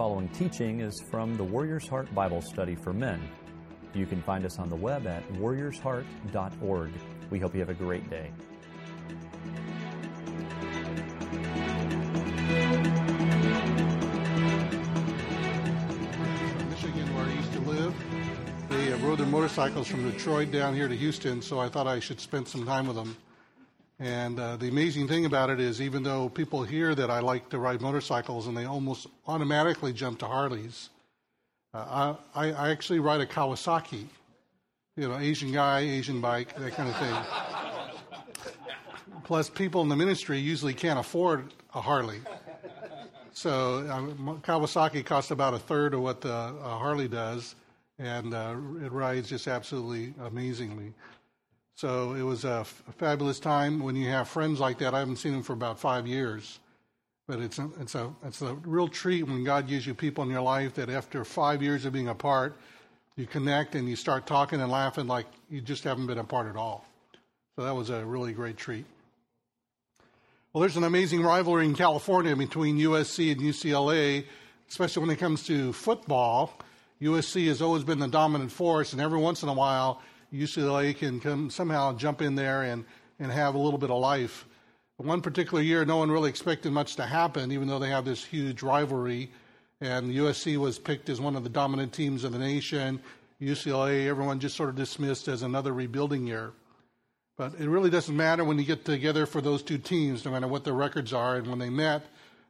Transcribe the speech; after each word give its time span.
following 0.00 0.28
teaching 0.28 0.80
is 0.80 0.98
from 0.98 1.36
the 1.36 1.44
Warrior's 1.44 1.86
Heart 1.86 2.14
Bible 2.14 2.40
Study 2.40 2.74
for 2.74 2.94
Men. 2.94 3.20
You 3.92 4.06
can 4.06 4.22
find 4.22 4.46
us 4.46 4.58
on 4.58 4.70
the 4.70 4.74
web 4.74 5.06
at 5.06 5.22
warriorsheart.org. 5.34 6.90
We 7.28 7.38
hope 7.38 7.52
you 7.52 7.60
have 7.60 7.68
a 7.68 7.74
great 7.74 8.08
day. 8.08 8.30
Michigan, 16.70 17.14
where 17.14 17.26
I 17.26 17.32
used 17.34 17.52
to 17.52 17.60
live, 17.60 17.94
they 18.70 18.94
rode 19.06 19.18
their 19.18 19.26
motorcycles 19.26 19.86
from 19.86 20.10
Detroit 20.10 20.50
down 20.50 20.74
here 20.74 20.88
to 20.88 20.96
Houston, 20.96 21.42
so 21.42 21.60
I 21.60 21.68
thought 21.68 21.86
I 21.86 22.00
should 22.00 22.20
spend 22.20 22.48
some 22.48 22.64
time 22.64 22.86
with 22.86 22.96
them. 22.96 23.18
And 24.00 24.40
uh, 24.40 24.56
the 24.56 24.68
amazing 24.68 25.08
thing 25.08 25.26
about 25.26 25.50
it 25.50 25.60
is, 25.60 25.82
even 25.82 26.02
though 26.02 26.30
people 26.30 26.62
hear 26.62 26.94
that 26.94 27.10
I 27.10 27.20
like 27.20 27.50
to 27.50 27.58
ride 27.58 27.82
motorcycles 27.82 28.46
and 28.46 28.56
they 28.56 28.64
almost 28.64 29.06
automatically 29.26 29.92
jump 29.92 30.20
to 30.20 30.26
Harleys, 30.26 30.88
uh, 31.74 32.14
I, 32.34 32.52
I 32.52 32.70
actually 32.70 32.98
ride 32.98 33.20
a 33.20 33.26
Kawasaki. 33.26 34.06
You 34.96 35.08
know, 35.08 35.18
Asian 35.18 35.52
guy, 35.52 35.80
Asian 35.80 36.22
bike, 36.22 36.56
that 36.56 36.72
kind 36.72 36.88
of 36.88 36.96
thing. 36.96 37.14
Plus, 39.24 39.50
people 39.50 39.82
in 39.82 39.90
the 39.90 39.96
ministry 39.96 40.38
usually 40.38 40.74
can't 40.74 40.98
afford 40.98 41.52
a 41.74 41.80
Harley. 41.82 42.20
So, 43.32 43.86
um, 43.90 44.40
Kawasaki 44.42 45.04
costs 45.04 45.30
about 45.30 45.52
a 45.52 45.58
third 45.58 45.92
of 45.92 46.00
what 46.00 46.22
the 46.22 46.32
uh, 46.32 46.78
Harley 46.78 47.06
does, 47.06 47.54
and 47.98 48.32
uh, 48.34 48.56
it 48.82 48.92
rides 48.92 49.28
just 49.28 49.46
absolutely 49.46 50.14
amazingly. 50.20 50.94
So 51.80 52.12
it 52.12 52.20
was 52.20 52.44
a, 52.44 52.58
f- 52.60 52.82
a 52.90 52.92
fabulous 52.92 53.40
time 53.40 53.80
when 53.80 53.96
you 53.96 54.06
have 54.10 54.28
friends 54.28 54.60
like 54.60 54.76
that. 54.80 54.92
I 54.92 54.98
haven't 54.98 55.16
seen 55.16 55.32
them 55.32 55.42
for 55.42 55.54
about 55.54 55.80
five 55.80 56.06
years, 56.06 56.58
but 57.26 57.40
it's 57.40 57.58
a, 57.58 57.70
it's 57.80 57.94
a 57.94 58.12
it's 58.22 58.42
a 58.42 58.52
real 58.66 58.86
treat 58.86 59.22
when 59.22 59.44
God 59.44 59.66
gives 59.66 59.86
you 59.86 59.94
people 59.94 60.22
in 60.22 60.28
your 60.28 60.42
life 60.42 60.74
that 60.74 60.90
after 60.90 61.24
five 61.24 61.62
years 61.62 61.86
of 61.86 61.94
being 61.94 62.08
apart, 62.08 62.54
you 63.16 63.26
connect 63.26 63.76
and 63.76 63.88
you 63.88 63.96
start 63.96 64.26
talking 64.26 64.60
and 64.60 64.70
laughing 64.70 65.06
like 65.06 65.24
you 65.48 65.62
just 65.62 65.82
haven't 65.84 66.06
been 66.06 66.18
apart 66.18 66.48
at 66.48 66.54
all. 66.54 66.84
So 67.56 67.64
that 67.64 67.74
was 67.74 67.88
a 67.88 68.04
really 68.04 68.34
great 68.34 68.58
treat. 68.58 68.84
Well, 70.52 70.60
there's 70.60 70.76
an 70.76 70.84
amazing 70.84 71.22
rivalry 71.22 71.64
in 71.64 71.74
California 71.74 72.36
between 72.36 72.76
USC 72.76 73.32
and 73.32 73.40
UCLA, 73.40 74.26
especially 74.68 75.00
when 75.00 75.10
it 75.16 75.18
comes 75.18 75.46
to 75.46 75.72
football. 75.72 76.52
USC 77.00 77.46
has 77.46 77.62
always 77.62 77.84
been 77.84 78.00
the 78.00 78.06
dominant 78.06 78.52
force, 78.52 78.92
and 78.92 79.00
every 79.00 79.18
once 79.18 79.42
in 79.42 79.48
a 79.48 79.54
while, 79.54 80.02
UCLA 80.32 80.96
can 80.96 81.20
come 81.20 81.50
somehow 81.50 81.92
jump 81.96 82.22
in 82.22 82.34
there 82.34 82.62
and, 82.62 82.84
and 83.18 83.32
have 83.32 83.54
a 83.54 83.58
little 83.58 83.78
bit 83.78 83.90
of 83.90 83.98
life. 83.98 84.46
One 84.96 85.22
particular 85.22 85.62
year, 85.62 85.84
no 85.84 85.96
one 85.96 86.10
really 86.10 86.28
expected 86.28 86.72
much 86.72 86.96
to 86.96 87.06
happen, 87.06 87.52
even 87.52 87.68
though 87.68 87.78
they 87.78 87.88
have 87.88 88.04
this 88.04 88.22
huge 88.22 88.62
rivalry. 88.62 89.30
And 89.80 90.12
USC 90.12 90.58
was 90.58 90.78
picked 90.78 91.08
as 91.08 91.20
one 91.20 91.36
of 91.36 91.42
the 91.42 91.48
dominant 91.48 91.94
teams 91.94 92.22
of 92.22 92.32
the 92.32 92.38
nation. 92.38 93.00
UCLA, 93.40 94.06
everyone 94.06 94.40
just 94.40 94.56
sort 94.56 94.68
of 94.68 94.76
dismissed 94.76 95.26
as 95.26 95.42
another 95.42 95.72
rebuilding 95.72 96.26
year. 96.26 96.52
But 97.38 97.54
it 97.58 97.70
really 97.70 97.88
doesn't 97.88 98.14
matter 98.14 98.44
when 98.44 98.58
you 98.58 98.64
get 98.64 98.84
together 98.84 99.24
for 99.24 99.40
those 99.40 99.62
two 99.62 99.78
teams, 99.78 100.26
no 100.26 100.32
matter 100.32 100.46
what 100.46 100.64
their 100.64 100.74
records 100.74 101.14
are. 101.14 101.36
And 101.36 101.46
when 101.46 101.58
they 101.58 101.70
met 101.70 102.04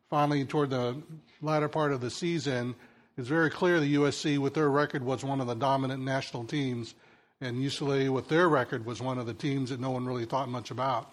finally 0.09 0.45
toward 0.45 0.71
the 0.71 1.01
latter 1.41 1.69
part 1.69 1.93
of 1.93 2.01
the 2.01 2.11
season, 2.11 2.75
it's 3.17 3.29
very 3.29 3.51
clear 3.51 3.79
the 3.79 3.95
USC, 3.95 4.39
with 4.39 4.55
their 4.55 4.69
record, 4.69 5.05
was 5.05 5.23
one 5.23 5.41
of 5.41 5.47
the 5.47 5.55
dominant 5.55 6.03
national 6.03 6.45
teams 6.45 6.95
and 7.41 7.57
UCLA, 7.57 8.11
with 8.11 8.29
their 8.29 8.49
record, 8.49 8.85
was 8.85 9.01
one 9.01 9.19
of 9.19 9.27
the 9.27 9.35
teams 9.35 9.71
that 9.71 9.81
no 9.81 9.91
one 9.91 10.07
really 10.07 10.27
thought 10.27 10.49
much 10.49 10.71
about. 10.71 11.11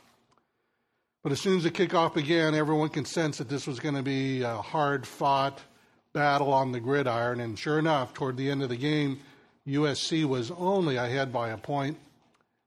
But 1.23 1.31
as 1.31 1.39
soon 1.39 1.57
as 1.57 1.63
the 1.63 1.71
kickoff 1.71 2.13
began, 2.13 2.53
everyone 2.53 2.89
can 2.89 3.05
sense 3.05 3.37
that 3.37 3.49
this 3.49 3.65
was 3.65 3.79
going 3.79 3.95
to 3.95 4.03
be 4.03 4.41
a 4.41 4.55
hard 4.55 5.07
fought 5.07 5.61
battle 6.13 6.53
on 6.53 6.71
the 6.71 6.79
gridiron. 6.79 7.39
And 7.39 7.57
sure 7.57 7.79
enough, 7.79 8.13
toward 8.13 8.37
the 8.37 8.49
end 8.49 8.61
of 8.61 8.69
the 8.69 8.77
game, 8.77 9.19
USC 9.67 10.25
was 10.25 10.51
only 10.51 10.97
ahead 10.97 11.31
by 11.31 11.49
a 11.49 11.57
point. 11.57 11.97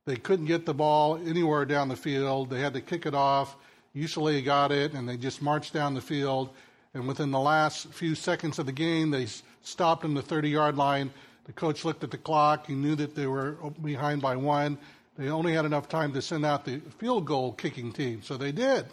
They 0.06 0.16
couldn't 0.16 0.46
get 0.46 0.66
the 0.66 0.74
ball 0.74 1.16
anywhere 1.16 1.64
down 1.64 1.88
the 1.88 1.96
field. 1.96 2.50
They 2.50 2.60
had 2.60 2.74
to 2.74 2.80
kick 2.80 3.06
it 3.06 3.14
off. 3.14 3.56
UCLA 3.94 4.44
got 4.44 4.72
it, 4.72 4.92
and 4.94 5.08
they 5.08 5.16
just 5.16 5.42
marched 5.42 5.72
down 5.72 5.94
the 5.94 6.00
field. 6.00 6.50
And 6.94 7.06
within 7.06 7.30
the 7.30 7.40
last 7.40 7.88
few 7.88 8.14
seconds 8.14 8.58
of 8.58 8.66
the 8.66 8.72
game, 8.72 9.10
they 9.10 9.26
stopped 9.62 10.04
on 10.04 10.14
the 10.14 10.22
30 10.22 10.48
yard 10.48 10.76
line 10.76 11.10
the 11.44 11.52
coach 11.52 11.84
looked 11.84 12.04
at 12.04 12.10
the 12.10 12.18
clock. 12.18 12.66
He 12.66 12.74
knew 12.74 12.94
that 12.96 13.14
they 13.14 13.26
were 13.26 13.52
behind 13.82 14.22
by 14.22 14.36
one. 14.36 14.78
They 15.16 15.28
only 15.28 15.52
had 15.52 15.64
enough 15.64 15.88
time 15.88 16.12
to 16.12 16.22
send 16.22 16.46
out 16.46 16.64
the 16.64 16.80
field 16.98 17.26
goal 17.26 17.52
kicking 17.52 17.92
team, 17.92 18.22
so 18.22 18.36
they 18.36 18.52
did. 18.52 18.86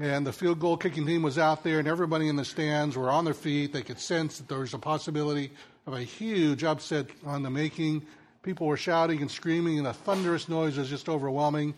And 0.00 0.26
the 0.26 0.32
field 0.32 0.60
goal 0.60 0.76
kicking 0.76 1.06
team 1.06 1.22
was 1.22 1.38
out 1.38 1.64
there, 1.64 1.80
and 1.80 1.88
everybody 1.88 2.28
in 2.28 2.36
the 2.36 2.44
stands 2.44 2.96
were 2.96 3.10
on 3.10 3.24
their 3.24 3.34
feet. 3.34 3.72
They 3.72 3.82
could 3.82 3.98
sense 3.98 4.38
that 4.38 4.48
there 4.48 4.60
was 4.60 4.74
a 4.74 4.78
possibility 4.78 5.50
of 5.86 5.94
a 5.94 6.02
huge 6.02 6.62
upset 6.62 7.06
on 7.26 7.42
the 7.42 7.50
making. 7.50 8.06
People 8.42 8.68
were 8.68 8.76
shouting 8.76 9.20
and 9.20 9.30
screaming, 9.30 9.78
and 9.78 9.86
the 9.86 9.92
thunderous 9.92 10.48
noise 10.48 10.78
was 10.78 10.88
just 10.88 11.08
overwhelming. 11.08 11.74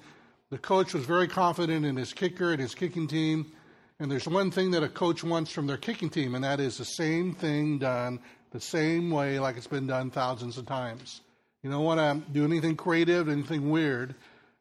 The 0.50 0.58
coach 0.58 0.92
was 0.92 1.06
very 1.06 1.28
confident 1.28 1.86
in 1.86 1.96
his 1.96 2.12
kicker 2.12 2.52
and 2.52 2.60
his 2.60 2.74
kicking 2.74 3.08
team. 3.08 3.52
And 3.98 4.10
there's 4.10 4.28
one 4.28 4.50
thing 4.50 4.72
that 4.72 4.82
a 4.82 4.88
coach 4.88 5.24
wants 5.24 5.50
from 5.50 5.66
their 5.66 5.76
kicking 5.76 6.10
team, 6.10 6.34
and 6.34 6.44
that 6.44 6.60
is 6.60 6.76
the 6.76 6.84
same 6.84 7.34
thing 7.34 7.78
done 7.78 8.20
the 8.50 8.60
same 8.60 9.10
way 9.10 9.38
like 9.38 9.56
it's 9.56 9.66
been 9.66 9.86
done 9.86 10.10
thousands 10.10 10.58
of 10.58 10.66
times. 10.66 11.20
You 11.62 11.70
don't 11.70 11.84
want 11.84 12.00
to 12.00 12.32
do 12.32 12.44
anything 12.44 12.76
creative, 12.76 13.28
anything 13.28 13.70
weird. 13.70 14.14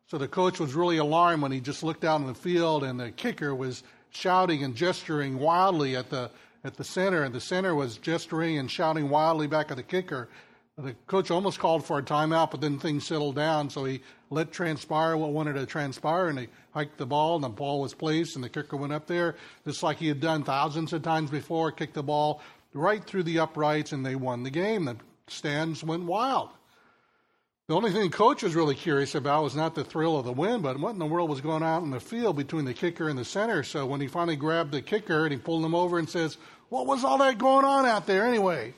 So 0.07 0.17
the 0.17 0.27
coach 0.27 0.59
was 0.59 0.73
really 0.73 0.97
alarmed 0.97 1.43
when 1.43 1.51
he 1.51 1.59
just 1.59 1.83
looked 1.83 2.03
out 2.03 2.19
in 2.21 2.27
the 2.27 2.33
field 2.33 2.83
and 2.83 2.99
the 2.99 3.11
kicker 3.11 3.53
was 3.53 3.83
shouting 4.09 4.63
and 4.63 4.75
gesturing 4.75 5.39
wildly 5.39 5.95
at 5.95 6.09
the 6.09 6.31
at 6.63 6.75
the 6.75 6.83
center, 6.83 7.23
and 7.23 7.33
the 7.33 7.39
center 7.39 7.73
was 7.73 7.97
gesturing 7.97 8.57
and 8.57 8.69
shouting 8.69 9.09
wildly 9.09 9.47
back 9.47 9.71
at 9.71 9.77
the 9.77 9.83
kicker. 9.83 10.27
The 10.77 10.93
coach 11.07 11.29
almost 11.29 11.59
called 11.59 11.85
for 11.85 11.99
a 11.99 12.03
timeout, 12.03 12.51
but 12.51 12.61
then 12.61 12.79
things 12.79 13.05
settled 13.05 13.35
down, 13.35 13.69
so 13.69 13.83
he 13.83 14.01
let 14.29 14.51
transpire 14.51 15.17
what 15.17 15.31
wanted 15.31 15.53
to 15.53 15.65
transpire, 15.65 16.27
and 16.27 16.39
he 16.39 16.47
hiked 16.73 16.97
the 16.97 17.05
ball, 17.05 17.35
and 17.35 17.43
the 17.43 17.49
ball 17.49 17.81
was 17.81 17.93
placed, 17.93 18.35
and 18.35 18.43
the 18.43 18.49
kicker 18.49 18.77
went 18.77 18.93
up 18.93 19.07
there, 19.07 19.35
just 19.65 19.83
like 19.83 19.97
he 19.97 20.07
had 20.07 20.21
done 20.21 20.43
thousands 20.43 20.93
of 20.93 21.01
times 21.01 21.29
before, 21.29 21.71
kicked 21.71 21.95
the 21.95 22.03
ball 22.03 22.41
right 22.79 23.03
through 23.03 23.23
the 23.23 23.39
uprights, 23.39 23.91
and 23.91 24.05
they 24.05 24.15
won 24.15 24.43
the 24.43 24.49
game. 24.49 24.85
The 24.85 24.97
stands 25.27 25.83
went 25.83 26.03
wild. 26.03 26.49
The 27.67 27.75
only 27.75 27.91
thing 27.91 28.01
the 28.01 28.09
coach 28.09 28.41
was 28.41 28.55
really 28.55 28.73
curious 28.73 29.13
about 29.13 29.43
was 29.43 29.55
not 29.55 29.75
the 29.75 29.83
thrill 29.83 30.17
of 30.17 30.25
the 30.25 30.31
win, 30.31 30.61
but 30.61 30.79
what 30.79 30.93
in 30.93 30.97
the 30.99 31.05
world 31.05 31.29
was 31.29 31.39
going 31.39 31.61
on 31.61 31.83
in 31.83 31.91
the 31.91 31.99
field 31.99 32.35
between 32.35 32.65
the 32.65 32.73
kicker 32.73 33.09
and 33.09 33.19
the 33.19 33.23
center. 33.23 33.61
So 33.61 33.85
when 33.85 34.01
he 34.01 34.07
finally 34.07 34.35
grabbed 34.35 34.71
the 34.71 34.81
kicker 34.81 35.23
and 35.25 35.31
he 35.31 35.37
pulled 35.37 35.63
him 35.63 35.75
over 35.75 35.99
and 35.99 36.09
says, 36.09 36.37
What 36.69 36.87
was 36.87 37.03
all 37.03 37.19
that 37.19 37.37
going 37.37 37.65
on 37.65 37.85
out 37.85 38.07
there 38.07 38.25
anyway? 38.25 38.73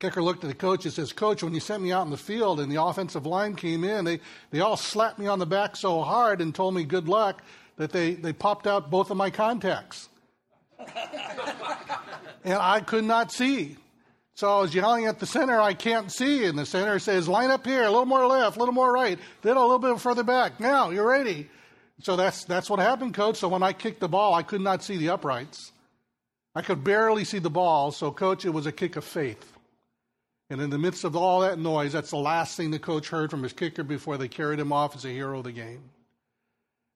Kicker 0.00 0.22
looked 0.22 0.44
at 0.44 0.50
the 0.50 0.56
coach 0.56 0.84
and 0.84 0.92
says, 0.92 1.14
Coach, 1.14 1.42
when 1.42 1.54
you 1.54 1.60
sent 1.60 1.82
me 1.82 1.92
out 1.92 2.04
in 2.04 2.10
the 2.10 2.18
field 2.18 2.60
and 2.60 2.70
the 2.70 2.82
offensive 2.82 3.24
line 3.24 3.54
came 3.54 3.84
in, 3.84 4.04
they, 4.04 4.20
they 4.50 4.60
all 4.60 4.76
slapped 4.76 5.18
me 5.18 5.26
on 5.26 5.38
the 5.38 5.46
back 5.46 5.74
so 5.74 6.02
hard 6.02 6.42
and 6.42 6.54
told 6.54 6.74
me 6.74 6.84
good 6.84 7.08
luck 7.08 7.42
that 7.76 7.90
they, 7.90 8.12
they 8.14 8.34
popped 8.34 8.66
out 8.66 8.90
both 8.90 9.10
of 9.10 9.16
my 9.16 9.30
contacts 9.30 10.10
and 12.44 12.54
I 12.54 12.80
could 12.80 13.04
not 13.04 13.32
see. 13.32 13.76
So 14.34 14.48
I 14.48 14.60
was 14.60 14.74
yelling 14.74 15.06
at 15.06 15.18
the 15.18 15.26
center, 15.26 15.60
I 15.60 15.74
can't 15.74 16.10
see. 16.10 16.44
And 16.46 16.58
the 16.58 16.66
center 16.66 16.98
says, 16.98 17.28
line 17.28 17.50
up 17.50 17.66
here, 17.66 17.82
a 17.82 17.90
little 17.90 18.06
more 18.06 18.26
left, 18.26 18.56
a 18.56 18.58
little 18.58 18.74
more 18.74 18.92
right, 18.92 19.18
then 19.42 19.56
a 19.56 19.60
little 19.60 19.78
bit 19.78 20.00
further 20.00 20.22
back. 20.22 20.58
Now, 20.58 20.90
you're 20.90 21.06
ready. 21.06 21.48
So 22.00 22.16
that's, 22.16 22.44
that's 22.44 22.70
what 22.70 22.80
happened, 22.80 23.14
coach. 23.14 23.36
So 23.36 23.48
when 23.48 23.62
I 23.62 23.72
kicked 23.72 24.00
the 24.00 24.08
ball, 24.08 24.34
I 24.34 24.42
could 24.42 24.60
not 24.60 24.82
see 24.82 24.96
the 24.96 25.10
uprights. 25.10 25.72
I 26.54 26.62
could 26.62 26.82
barely 26.82 27.24
see 27.24 27.38
the 27.38 27.50
ball. 27.50 27.92
So, 27.92 28.10
coach, 28.10 28.44
it 28.44 28.50
was 28.50 28.66
a 28.66 28.72
kick 28.72 28.96
of 28.96 29.04
faith. 29.04 29.52
And 30.50 30.60
in 30.60 30.70
the 30.70 30.78
midst 30.78 31.04
of 31.04 31.16
all 31.16 31.40
that 31.40 31.58
noise, 31.58 31.92
that's 31.92 32.10
the 32.10 32.16
last 32.16 32.56
thing 32.56 32.70
the 32.70 32.78
coach 32.78 33.08
heard 33.08 33.30
from 33.30 33.42
his 33.42 33.54
kicker 33.54 33.84
before 33.84 34.18
they 34.18 34.28
carried 34.28 34.60
him 34.60 34.72
off 34.72 34.94
as 34.94 35.04
a 35.04 35.08
hero 35.08 35.38
of 35.38 35.44
the 35.44 35.52
game. 35.52 35.82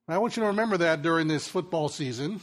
And 0.07 0.15
I 0.15 0.19
want 0.19 0.37
you 0.37 0.43
to 0.43 0.47
remember 0.47 0.77
that 0.77 1.01
during 1.01 1.27
this 1.27 1.47
football 1.47 1.89
season 1.89 2.39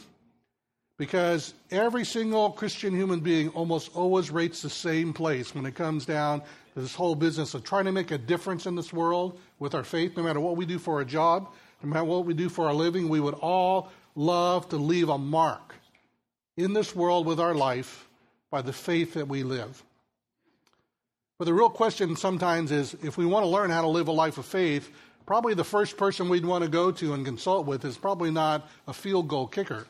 because 0.96 1.54
every 1.70 2.04
single 2.04 2.50
Christian 2.50 2.94
human 2.94 3.20
being 3.20 3.48
almost 3.50 3.94
always 3.96 4.30
rates 4.30 4.62
the 4.62 4.70
same 4.70 5.12
place 5.12 5.54
when 5.54 5.66
it 5.66 5.74
comes 5.74 6.06
down 6.06 6.40
to 6.40 6.80
this 6.80 6.94
whole 6.94 7.14
business 7.14 7.54
of 7.54 7.64
trying 7.64 7.84
to 7.86 7.92
make 7.92 8.12
a 8.12 8.18
difference 8.18 8.66
in 8.66 8.76
this 8.76 8.92
world 8.92 9.38
with 9.58 9.74
our 9.74 9.82
faith, 9.82 10.16
no 10.16 10.22
matter 10.22 10.40
what 10.40 10.56
we 10.56 10.66
do 10.66 10.78
for 10.78 11.00
a 11.00 11.04
job, 11.04 11.48
no 11.82 11.88
matter 11.88 12.04
what 12.04 12.24
we 12.24 12.34
do 12.34 12.48
for 12.48 12.66
our 12.66 12.74
living, 12.74 13.08
we 13.08 13.20
would 13.20 13.34
all 13.34 13.90
love 14.14 14.68
to 14.68 14.76
leave 14.76 15.08
a 15.08 15.18
mark 15.18 15.74
in 16.56 16.72
this 16.72 16.94
world 16.94 17.26
with 17.26 17.40
our 17.40 17.54
life 17.54 18.08
by 18.50 18.62
the 18.62 18.72
faith 18.72 19.14
that 19.14 19.26
we 19.26 19.42
live. 19.42 19.82
But 21.38 21.46
the 21.46 21.54
real 21.54 21.70
question 21.70 22.14
sometimes 22.14 22.70
is 22.70 22.94
if 23.02 23.18
we 23.18 23.26
want 23.26 23.42
to 23.42 23.48
learn 23.48 23.70
how 23.70 23.82
to 23.82 23.88
live 23.88 24.06
a 24.06 24.12
life 24.12 24.38
of 24.38 24.46
faith, 24.46 24.88
probably 25.26 25.54
the 25.54 25.64
first 25.64 25.96
person 25.96 26.28
we'd 26.28 26.44
want 26.44 26.62
to 26.62 26.70
go 26.70 26.92
to 26.92 27.14
and 27.14 27.24
consult 27.24 27.66
with 27.66 27.84
is 27.84 27.96
probably 27.96 28.30
not 28.30 28.68
a 28.86 28.92
field 28.92 29.26
goal 29.26 29.48
kicker 29.48 29.88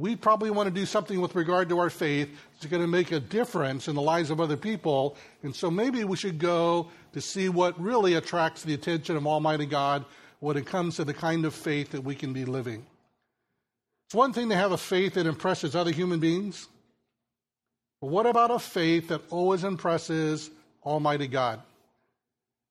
we 0.00 0.16
probably 0.16 0.50
want 0.50 0.66
to 0.66 0.74
do 0.74 0.86
something 0.86 1.20
with 1.20 1.34
regard 1.34 1.68
to 1.68 1.78
our 1.78 1.90
faith 1.90 2.30
that's 2.54 2.66
going 2.66 2.82
to 2.82 2.88
make 2.88 3.12
a 3.12 3.20
difference 3.20 3.86
in 3.86 3.94
the 3.94 4.00
lives 4.00 4.30
of 4.30 4.40
other 4.40 4.56
people. 4.56 5.16
And 5.42 5.54
so 5.54 5.70
maybe 5.70 6.04
we 6.04 6.16
should 6.16 6.38
go 6.38 6.88
to 7.12 7.20
see 7.20 7.50
what 7.50 7.78
really 7.78 8.14
attracts 8.14 8.62
the 8.62 8.72
attention 8.72 9.16
of 9.16 9.26
Almighty 9.26 9.66
God 9.66 10.06
when 10.38 10.56
it 10.56 10.64
comes 10.64 10.96
to 10.96 11.04
the 11.04 11.12
kind 11.12 11.44
of 11.44 11.54
faith 11.54 11.90
that 11.90 12.02
we 12.02 12.14
can 12.14 12.32
be 12.32 12.46
living. 12.46 12.86
It's 14.06 14.14
one 14.14 14.32
thing 14.32 14.48
to 14.48 14.56
have 14.56 14.72
a 14.72 14.78
faith 14.78 15.14
that 15.14 15.26
impresses 15.26 15.76
other 15.76 15.92
human 15.92 16.18
beings. 16.18 16.66
But 18.00 18.08
what 18.08 18.24
about 18.24 18.50
a 18.50 18.58
faith 18.58 19.08
that 19.08 19.20
always 19.28 19.64
impresses 19.64 20.50
Almighty 20.82 21.28
God? 21.28 21.60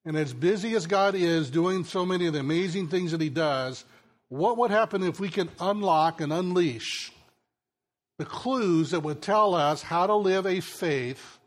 And 0.03 0.17
as 0.17 0.33
busy 0.33 0.75
as 0.75 0.87
God 0.87 1.13
is 1.13 1.51
doing 1.51 1.83
so 1.83 2.05
many 2.05 2.25
of 2.25 2.33
the 2.33 2.39
amazing 2.39 2.87
things 2.87 3.11
that 3.11 3.21
He 3.21 3.29
does, 3.29 3.85
what 4.29 4.57
would 4.57 4.71
happen 4.71 5.03
if 5.03 5.19
we 5.19 5.29
could 5.29 5.49
unlock 5.59 6.21
and 6.21 6.33
unleash 6.33 7.11
the 8.19 8.25
clues 8.25 8.91
that 8.91 8.99
would 8.99 9.21
tell 9.21 9.55
us 9.55 9.81
how 9.81 10.05
to 10.05 10.13
live 10.13 10.45
a 10.45 10.59
faith 10.59 11.39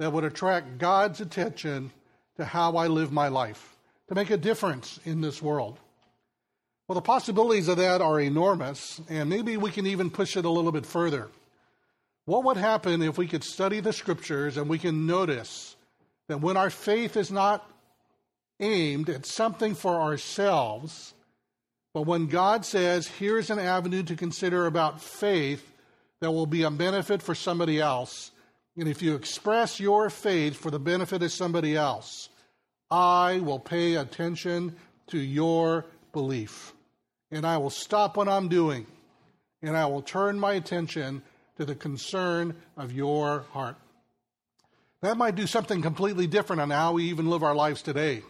that 0.00 0.12
would 0.12 0.24
attract 0.24 0.76
God's 0.76 1.20
attention 1.20 1.92
to 2.36 2.44
how 2.44 2.76
I 2.76 2.88
live 2.88 3.12
my 3.12 3.28
life, 3.28 3.76
to 4.08 4.16
make 4.16 4.30
a 4.30 4.36
difference 4.36 4.98
in 5.04 5.20
this 5.20 5.40
world? 5.40 5.78
Well, 6.88 6.96
the 6.96 7.02
possibilities 7.02 7.68
of 7.68 7.76
that 7.76 8.00
are 8.00 8.20
enormous, 8.20 9.00
and 9.08 9.30
maybe 9.30 9.56
we 9.56 9.70
can 9.70 9.86
even 9.86 10.10
push 10.10 10.36
it 10.36 10.44
a 10.44 10.50
little 10.50 10.72
bit 10.72 10.86
further. 10.86 11.28
What 12.24 12.42
would 12.44 12.56
happen 12.56 13.00
if 13.00 13.16
we 13.16 13.28
could 13.28 13.44
study 13.44 13.78
the 13.78 13.92
scriptures 13.92 14.56
and 14.56 14.68
we 14.68 14.78
can 14.78 15.06
notice 15.06 15.76
that 16.26 16.40
when 16.40 16.56
our 16.56 16.70
faith 16.70 17.16
is 17.16 17.30
not 17.30 17.70
aimed 18.58 19.08
at 19.08 19.24
something 19.24 19.76
for 19.76 19.94
ourselves, 20.00 21.14
but 21.94 22.02
when 22.02 22.26
God 22.26 22.66
says, 22.66 23.06
here's 23.06 23.50
an 23.50 23.60
avenue 23.60 24.02
to 24.02 24.16
consider 24.16 24.66
about 24.66 25.00
faith 25.00 25.74
that 26.20 26.30
will 26.30 26.46
be 26.46 26.62
a 26.62 26.70
benefit 26.70 27.22
for 27.22 27.34
somebody 27.34 27.80
else, 27.80 28.30
and 28.76 28.88
if 28.88 29.02
you 29.02 29.14
express 29.14 29.80
your 29.80 30.10
faith 30.10 30.56
for 30.56 30.70
the 30.70 30.78
benefit 30.78 31.22
of 31.22 31.32
somebody 31.32 31.76
else, 31.76 32.28
I 32.90 33.40
will 33.40 33.58
pay 33.58 33.94
attention 33.94 34.76
to 35.08 35.18
your 35.18 35.84
belief. 36.12 36.72
And 37.30 37.46
I 37.46 37.58
will 37.58 37.70
stop 37.70 38.16
what 38.16 38.28
I'm 38.28 38.48
doing, 38.48 38.86
and 39.62 39.76
I 39.76 39.86
will 39.86 40.02
turn 40.02 40.38
my 40.38 40.54
attention 40.54 41.22
to 41.58 41.64
the 41.64 41.74
concern 41.74 42.54
of 42.76 42.92
your 42.92 43.40
heart. 43.52 43.76
That 45.02 45.16
might 45.16 45.34
do 45.34 45.46
something 45.46 45.82
completely 45.82 46.26
different 46.26 46.62
on 46.62 46.70
how 46.70 46.92
we 46.92 47.04
even 47.04 47.28
live 47.28 47.42
our 47.42 47.54
lives 47.54 47.82
today. 47.82 48.22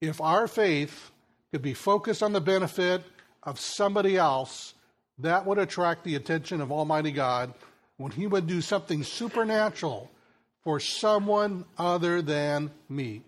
If 0.00 0.20
our 0.20 0.46
faith 0.48 1.10
could 1.50 1.62
be 1.62 1.74
focused 1.74 2.22
on 2.22 2.32
the 2.32 2.40
benefit 2.40 3.02
of 3.42 3.60
somebody 3.60 4.16
else, 4.16 4.73
that 5.18 5.46
would 5.46 5.58
attract 5.58 6.04
the 6.04 6.16
attention 6.16 6.60
of 6.60 6.72
Almighty 6.72 7.12
God 7.12 7.54
when 7.96 8.12
He 8.12 8.26
would 8.26 8.46
do 8.46 8.60
something 8.60 9.02
supernatural 9.04 10.10
for 10.62 10.80
someone 10.80 11.64
other 11.78 12.22
than 12.22 12.70
me. 12.88 13.22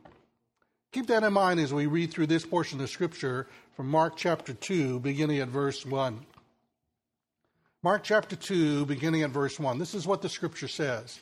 Keep 0.92 1.08
that 1.08 1.24
in 1.24 1.32
mind 1.32 1.60
as 1.60 1.72
we 1.72 1.86
read 1.86 2.10
through 2.10 2.26
this 2.26 2.46
portion 2.46 2.80
of 2.80 2.88
Scripture 2.88 3.46
from 3.76 3.88
Mark 3.88 4.16
chapter 4.16 4.54
2, 4.54 5.00
beginning 5.00 5.40
at 5.40 5.48
verse 5.48 5.84
1. 5.84 6.24
Mark 7.82 8.02
chapter 8.02 8.34
2, 8.34 8.86
beginning 8.86 9.22
at 9.22 9.30
verse 9.30 9.60
1. 9.60 9.78
This 9.78 9.94
is 9.94 10.06
what 10.06 10.22
the 10.22 10.28
Scripture 10.28 10.68
says. 10.68 11.20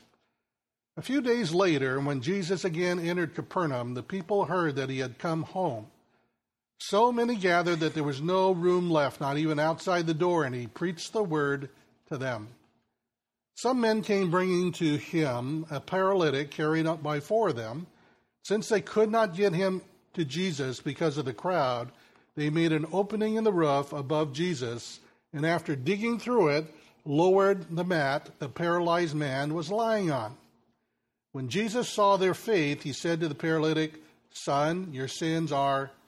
A 0.97 1.03
few 1.03 1.21
days 1.21 1.53
later, 1.53 1.99
when 1.99 2.23
Jesus 2.23 2.65
again 2.65 3.01
entered 3.01 3.35
Capernaum, 3.35 3.95
the 3.95 4.03
people 4.03 4.45
heard 4.45 4.77
that 4.77 4.89
he 4.89 5.01
had 5.01 5.19
come 5.19 5.43
home. 5.43 5.89
So 6.79 7.13
many 7.13 7.37
gathered 7.37 7.81
that 7.81 7.95
there 7.95 8.05
was 8.05 8.21
no 8.21 8.53
room 8.53 8.91
left, 8.91 9.21
not 9.21 9.39
even 9.39 9.59
outside 9.59 10.07
the 10.07 10.15
door, 10.15 10.45
and 10.45 10.55
he 10.55 10.67
preached 10.67 11.13
the 11.13 11.23
word 11.23 11.71
to 12.09 12.19
them. 12.19 12.49
Some 13.57 13.81
men 13.81 14.03
came 14.03 14.31
bringing 14.31 14.73
to 14.73 14.97
him 14.97 15.67
a 15.71 15.81
paralytic 15.81 16.51
carried 16.51 16.87
up 16.87 17.03
by 17.03 17.21
four 17.21 17.51
of 17.51 17.57
them. 17.57 17.87
Since 18.43 18.69
they 18.69 18.81
could 18.81 19.11
not 19.11 19.37
get 19.37 19.55
him 19.55 19.81
to 20.15 20.25
Jesus 20.25 20.81
because 20.81 21.17
of 21.17 21.25
the 21.25 21.33
crowd, 21.33 21.91
they 22.37 22.51
made 22.51 22.73
an 22.73 22.87
opening 22.93 23.37
in 23.37 23.45
the 23.45 23.53
roof 23.53 23.93
above 23.93 24.33
Jesus, 24.33 25.01
and 25.33 25.47
after 25.47 25.77
digging 25.77 26.19
through 26.19 26.49
it, 26.49 26.67
lowered 27.05 27.75
the 27.75 27.85
mat 27.85 28.31
the 28.39 28.49
paralyzed 28.49 29.15
man 29.15 29.55
was 29.55 29.71
lying 29.71 30.11
on. 30.11 30.37
When 31.33 31.49
Jesus 31.49 31.89
saw 31.89 32.17
their 32.17 32.35
faith, 32.35 32.83
he 32.83 32.93
said 32.93 33.21
to 33.21 33.29
the 33.29 33.35
paralytic, 33.35 33.95
Son, 34.31 34.89
your 34.93 35.09
sins 35.09 35.53
are 35.53 35.91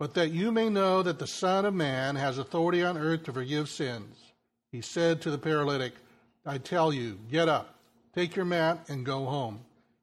But 0.00 0.14
that 0.14 0.30
you 0.30 0.50
may 0.50 0.70
know 0.70 1.02
that 1.02 1.18
the 1.18 1.26
Son 1.26 1.66
of 1.66 1.74
Man 1.74 2.16
has 2.16 2.38
authority 2.38 2.82
on 2.82 2.96
earth 2.96 3.24
to 3.24 3.34
forgive 3.34 3.68
sins. 3.68 4.16
He 4.72 4.80
said 4.80 5.20
to 5.20 5.30
the 5.30 5.36
paralytic, 5.36 5.92
I 6.46 6.56
tell 6.56 6.90
you, 6.90 7.18
get 7.30 7.50
up, 7.50 7.74
take 8.14 8.34
your 8.34 8.46
mat, 8.46 8.86
and 8.88 9.04
go 9.04 9.26
home. 9.26 9.60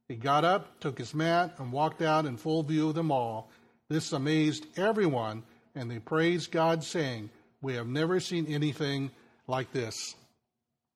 He 0.08 0.16
got 0.16 0.46
up, 0.46 0.80
took 0.82 1.00
his 1.00 1.16
mat, 1.16 1.56
and 1.58 1.72
walked 1.72 2.04
out 2.04 2.28
in 2.28 2.38
full 2.38 2.62
view 2.62 2.90
of 2.90 2.94
them 2.94 3.12
all 3.12 3.50
this 3.90 4.12
amazed 4.12 4.68
everyone, 4.78 5.42
and 5.74 5.90
they 5.90 5.98
praised 5.98 6.52
God, 6.52 6.84
saying, 6.84 7.32
We 7.62 7.74
have 7.74 7.88
never 7.88 8.20
seen 8.20 8.46
anything 8.46 9.10
like 9.48 9.72
this. 9.72 10.14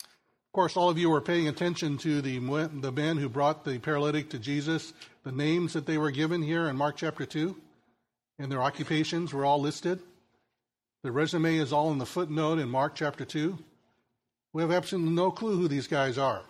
Of 0.03 0.53
course, 0.53 0.77
all 0.77 0.91
of 0.91 0.99
you 0.99 1.09
were 1.09 1.21
paying 1.21 1.47
attention 1.47 1.97
to 1.99 2.21
the, 2.21 2.37
the 2.37 2.91
men 2.91 3.17
who 3.17 3.29
brought 3.29 3.65
the 3.65 3.79
paralytic 3.79 4.29
to 4.29 4.37
Jesus. 4.37 4.93
The 5.23 5.31
names 5.31 5.73
that 5.73 5.87
they 5.87 5.97
were 5.97 6.11
given 6.11 6.43
here 6.43 6.67
in 6.67 6.75
Mark 6.75 6.97
chapter 6.97 7.25
2 7.25 7.55
and 8.41 8.51
their 8.51 8.63
occupations 8.63 9.33
were 9.33 9.45
all 9.45 9.61
listed. 9.61 9.99
The 11.03 11.11
resume 11.11 11.57
is 11.57 11.71
all 11.71 11.91
in 11.91 11.99
the 11.99 12.05
footnote 12.05 12.57
in 12.57 12.69
Mark 12.69 12.95
chapter 12.95 13.23
2. 13.23 13.57
We 14.53 14.63
have 14.63 14.71
absolutely 14.71 15.13
no 15.13 15.29
clue 15.29 15.57
who 15.57 15.67
these 15.67 15.87
guys 15.87 16.17
are. 16.17 16.41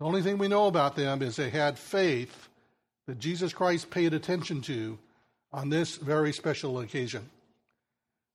The 0.00 0.04
only 0.04 0.22
thing 0.22 0.38
we 0.38 0.48
know 0.48 0.66
about 0.66 0.96
them 0.96 1.22
is 1.22 1.36
they 1.36 1.50
had 1.50 1.78
faith 1.78 2.48
that 3.06 3.20
Jesus 3.20 3.52
Christ 3.52 3.90
paid 3.90 4.12
attention 4.12 4.60
to 4.62 4.98
on 5.52 5.70
this 5.70 5.96
very 5.96 6.32
special 6.32 6.80
occasion. 6.80 7.30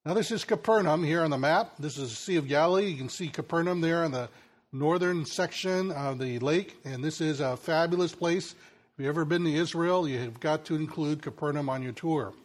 Now, 0.06 0.14
this 0.14 0.32
is 0.32 0.46
Capernaum 0.46 1.04
here 1.04 1.22
on 1.22 1.30
the 1.30 1.38
map. 1.38 1.74
This 1.78 1.98
is 1.98 2.10
the 2.10 2.16
Sea 2.16 2.38
of 2.38 2.48
Galilee. 2.48 2.88
You 2.88 2.98
can 2.98 3.10
see 3.10 3.28
Capernaum 3.28 3.82
there 3.82 4.06
in 4.06 4.12
the 4.12 4.30
northern 4.72 5.26
section 5.26 5.92
of 5.92 6.18
the 6.18 6.40
lake, 6.40 6.78
and 6.86 7.04
this 7.04 7.20
is 7.20 7.42
a 7.42 7.58
fabulous 7.58 8.16
place. 8.16 8.56
If 9.02 9.06
you've 9.06 9.16
ever 9.16 9.26
been 9.26 9.46
to 9.46 9.52
Israel, 9.52 10.08
you 10.08 10.20
have 10.20 10.40
got 10.40 10.66
to 10.66 10.76
include 10.76 11.24
Capernaum 11.24 11.70
on 11.70 11.82
your 11.82 11.92
tour. 11.92 12.36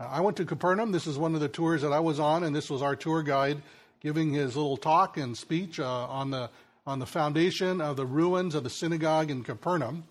Uh, 0.00 0.08
I 0.10 0.22
went 0.22 0.38
to 0.38 0.46
Capernaum. 0.46 0.92
This 0.92 1.06
is 1.06 1.18
one 1.18 1.34
of 1.34 1.42
the 1.42 1.48
tours 1.48 1.82
that 1.82 1.92
I 1.92 2.00
was 2.00 2.18
on, 2.18 2.42
and 2.42 2.56
this 2.56 2.70
was 2.70 2.80
our 2.80 2.96
tour 2.96 3.22
guide 3.22 3.60
giving 4.00 4.32
his 4.32 4.56
little 4.56 4.78
talk 4.78 5.18
and 5.18 5.36
speech 5.36 5.78
uh, 5.78 6.06
on 6.06 6.30
the 6.30 6.48
on 6.86 7.00
the 7.00 7.06
foundation 7.06 7.82
of 7.82 7.96
the 7.96 8.06
ruins 8.06 8.54
of 8.54 8.64
the 8.64 8.70
synagogue 8.70 9.30
in 9.30 9.44
Capernaum. 9.44 10.04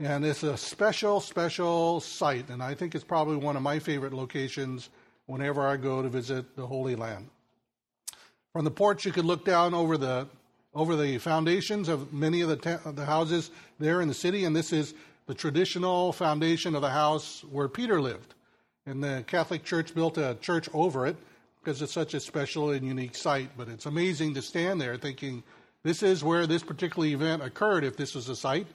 And 0.00 0.24
it's 0.24 0.42
a 0.42 0.56
special, 0.56 1.20
special 1.20 2.00
site, 2.00 2.48
and 2.48 2.60
I 2.60 2.74
think 2.74 2.96
it's 2.96 3.04
probably 3.04 3.36
one 3.36 3.54
of 3.54 3.62
my 3.62 3.78
favorite 3.78 4.12
locations 4.12 4.90
whenever 5.26 5.64
I 5.64 5.76
go 5.76 6.02
to 6.02 6.08
visit 6.08 6.56
the 6.56 6.66
Holy 6.66 6.96
Land. 6.96 7.28
From 8.52 8.64
the 8.64 8.72
porch, 8.72 9.06
you 9.06 9.12
could 9.12 9.24
look 9.24 9.44
down 9.44 9.72
over 9.72 9.96
the 9.96 10.26
over 10.74 10.96
the 10.96 11.18
foundations 11.18 11.88
of 11.88 12.12
many 12.12 12.40
of 12.40 12.48
the, 12.48 12.56
ta- 12.56 12.90
the 12.92 13.04
houses 13.04 13.50
there 13.78 14.00
in 14.00 14.08
the 14.08 14.14
city, 14.14 14.44
and 14.44 14.54
this 14.54 14.72
is 14.72 14.94
the 15.26 15.34
traditional 15.34 16.12
foundation 16.12 16.74
of 16.74 16.82
the 16.82 16.90
house 16.90 17.44
where 17.50 17.68
Peter 17.68 18.00
lived. 18.00 18.34
And 18.86 19.02
the 19.02 19.24
Catholic 19.26 19.64
Church 19.64 19.94
built 19.94 20.18
a 20.18 20.36
church 20.40 20.68
over 20.72 21.06
it 21.06 21.16
because 21.62 21.82
it's 21.82 21.92
such 21.92 22.14
a 22.14 22.20
special 22.20 22.70
and 22.70 22.84
unique 22.84 23.14
site. 23.14 23.50
But 23.56 23.68
it's 23.68 23.86
amazing 23.86 24.34
to 24.34 24.42
stand 24.42 24.80
there 24.80 24.96
thinking, 24.96 25.42
this 25.82 26.02
is 26.02 26.24
where 26.24 26.46
this 26.46 26.62
particular 26.62 27.08
event 27.08 27.42
occurred, 27.42 27.84
if 27.84 27.96
this 27.96 28.14
was 28.14 28.28
a 28.28 28.36
site 28.36 28.66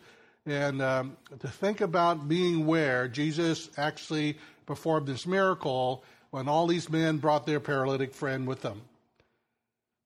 and 0.46 0.82
um, 0.82 1.18
to 1.40 1.48
think 1.48 1.82
about 1.82 2.28
being 2.28 2.66
where 2.66 3.08
Jesus 3.08 3.70
actually 3.78 4.38
performed 4.66 5.08
this 5.08 5.26
miracle 5.26 6.04
when 6.30 6.48
all 6.48 6.68
these 6.68 6.90
men 6.90 7.18
brought 7.18 7.46
their 7.46 7.60
paralytic 7.60 8.14
friend 8.14 8.48
with 8.48 8.62
them. 8.62 8.82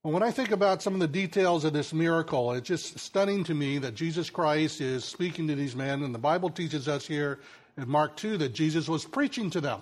Well, 0.01 0.13
when 0.13 0.23
I 0.23 0.31
think 0.31 0.51
about 0.51 0.81
some 0.81 0.93
of 0.93 1.01
the 1.01 1.09
details 1.09 1.65
of 1.65 1.73
this 1.73 1.93
miracle, 1.93 2.53
it's 2.53 2.69
just 2.69 2.97
stunning 2.97 3.43
to 3.43 3.53
me 3.53 3.79
that 3.79 3.95
Jesus 3.95 4.29
Christ 4.29 4.79
is 4.79 5.03
speaking 5.03 5.45
to 5.49 5.55
these 5.55 5.75
men, 5.75 6.03
and 6.03 6.15
the 6.15 6.19
Bible 6.19 6.49
teaches 6.49 6.87
us 6.87 7.05
here 7.05 7.39
in 7.75 7.89
Mark 7.89 8.15
2 8.15 8.37
that 8.37 8.53
Jesus 8.53 8.87
was 8.87 9.03
preaching 9.03 9.49
to 9.49 9.59
them. 9.59 9.81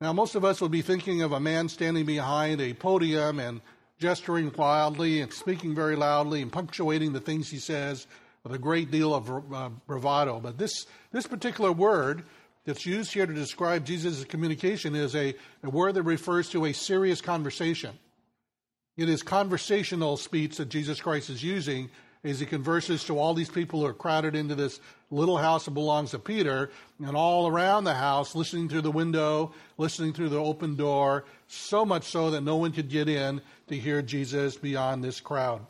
Now, 0.00 0.12
most 0.12 0.36
of 0.36 0.44
us 0.44 0.60
would 0.60 0.70
be 0.70 0.82
thinking 0.82 1.22
of 1.22 1.32
a 1.32 1.40
man 1.40 1.68
standing 1.68 2.06
behind 2.06 2.60
a 2.60 2.74
podium 2.74 3.40
and 3.40 3.60
gesturing 3.98 4.52
wildly 4.56 5.20
and 5.20 5.32
speaking 5.32 5.74
very 5.74 5.96
loudly 5.96 6.40
and 6.40 6.52
punctuating 6.52 7.12
the 7.12 7.18
things 7.18 7.50
he 7.50 7.58
says 7.58 8.06
with 8.44 8.52
a 8.52 8.58
great 8.58 8.92
deal 8.92 9.12
of 9.12 9.52
uh, 9.52 9.70
bravado. 9.88 10.38
But 10.38 10.58
this, 10.58 10.86
this 11.10 11.26
particular 11.26 11.72
word 11.72 12.22
that's 12.64 12.86
used 12.86 13.12
here 13.12 13.26
to 13.26 13.34
describe 13.34 13.84
Jesus' 13.84 14.24
communication 14.24 14.94
is 14.94 15.16
a, 15.16 15.34
a 15.64 15.70
word 15.70 15.94
that 15.94 16.04
refers 16.04 16.48
to 16.50 16.66
a 16.66 16.72
serious 16.72 17.20
conversation. 17.20 17.98
It 18.98 19.08
is 19.08 19.22
conversational 19.22 20.16
speech 20.16 20.56
that 20.56 20.68
Jesus 20.68 21.00
Christ 21.00 21.30
is 21.30 21.42
using 21.42 21.88
as 22.24 22.40
he 22.40 22.46
converses 22.46 23.04
to 23.04 23.16
all 23.16 23.32
these 23.32 23.48
people 23.48 23.78
who 23.78 23.86
are 23.86 23.94
crowded 23.94 24.34
into 24.34 24.56
this 24.56 24.80
little 25.12 25.38
house 25.38 25.64
that 25.64 25.70
belongs 25.70 26.10
to 26.10 26.18
Peter, 26.18 26.68
and 26.98 27.16
all 27.16 27.46
around 27.46 27.84
the 27.84 27.94
house, 27.94 28.34
listening 28.34 28.68
through 28.68 28.80
the 28.80 28.90
window, 28.90 29.52
listening 29.78 30.12
through 30.12 30.28
the 30.28 30.36
open 30.36 30.74
door, 30.74 31.24
so 31.46 31.86
much 31.86 32.04
so 32.04 32.32
that 32.32 32.40
no 32.40 32.56
one 32.56 32.72
could 32.72 32.90
get 32.90 33.08
in 33.08 33.40
to 33.68 33.76
hear 33.76 34.02
Jesus 34.02 34.56
beyond 34.56 35.04
this 35.04 35.20
crowd. 35.20 35.64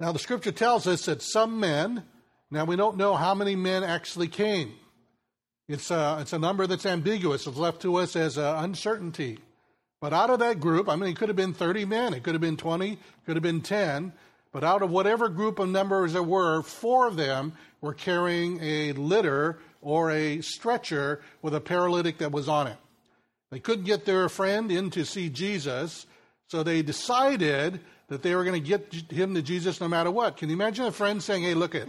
Now, 0.00 0.10
the 0.10 0.18
scripture 0.18 0.52
tells 0.52 0.86
us 0.86 1.04
that 1.04 1.20
some 1.20 1.60
men, 1.60 2.02
now 2.50 2.64
we 2.64 2.76
don't 2.76 2.96
know 2.96 3.14
how 3.14 3.34
many 3.34 3.56
men 3.56 3.84
actually 3.84 4.28
came. 4.28 4.72
It's 5.68 5.90
a, 5.90 6.16
it's 6.20 6.32
a 6.32 6.38
number 6.38 6.66
that's 6.66 6.86
ambiguous. 6.86 7.46
It's 7.46 7.58
left 7.58 7.82
to 7.82 7.96
us 7.96 8.16
as 8.16 8.38
an 8.38 8.64
uncertainty. 8.64 9.38
But 10.04 10.12
out 10.12 10.28
of 10.28 10.40
that 10.40 10.60
group, 10.60 10.90
I 10.90 10.96
mean, 10.96 11.08
it 11.08 11.16
could 11.16 11.30
have 11.30 11.36
been 11.36 11.54
30 11.54 11.86
men, 11.86 12.12
it 12.12 12.22
could 12.24 12.34
have 12.34 12.40
been 12.42 12.58
20, 12.58 12.98
could 13.24 13.36
have 13.36 13.42
been 13.42 13.62
10, 13.62 14.12
but 14.52 14.62
out 14.62 14.82
of 14.82 14.90
whatever 14.90 15.30
group 15.30 15.58
of 15.58 15.70
numbers 15.70 16.12
there 16.12 16.22
were, 16.22 16.60
four 16.60 17.06
of 17.06 17.16
them 17.16 17.54
were 17.80 17.94
carrying 17.94 18.62
a 18.62 18.92
litter 18.92 19.60
or 19.80 20.10
a 20.10 20.42
stretcher 20.42 21.22
with 21.40 21.54
a 21.54 21.60
paralytic 21.60 22.18
that 22.18 22.32
was 22.32 22.50
on 22.50 22.66
it. 22.66 22.76
They 23.50 23.60
couldn't 23.60 23.86
get 23.86 24.04
their 24.04 24.28
friend 24.28 24.70
in 24.70 24.90
to 24.90 25.06
see 25.06 25.30
Jesus, 25.30 26.04
so 26.48 26.62
they 26.62 26.82
decided 26.82 27.80
that 28.08 28.22
they 28.22 28.34
were 28.34 28.44
going 28.44 28.62
to 28.62 28.68
get 28.68 28.92
him 29.10 29.32
to 29.32 29.40
Jesus 29.40 29.80
no 29.80 29.88
matter 29.88 30.10
what. 30.10 30.36
Can 30.36 30.50
you 30.50 30.54
imagine 30.54 30.84
a 30.84 30.92
friend 30.92 31.22
saying, 31.22 31.44
Hey, 31.44 31.54
look 31.54 31.74
it, 31.74 31.88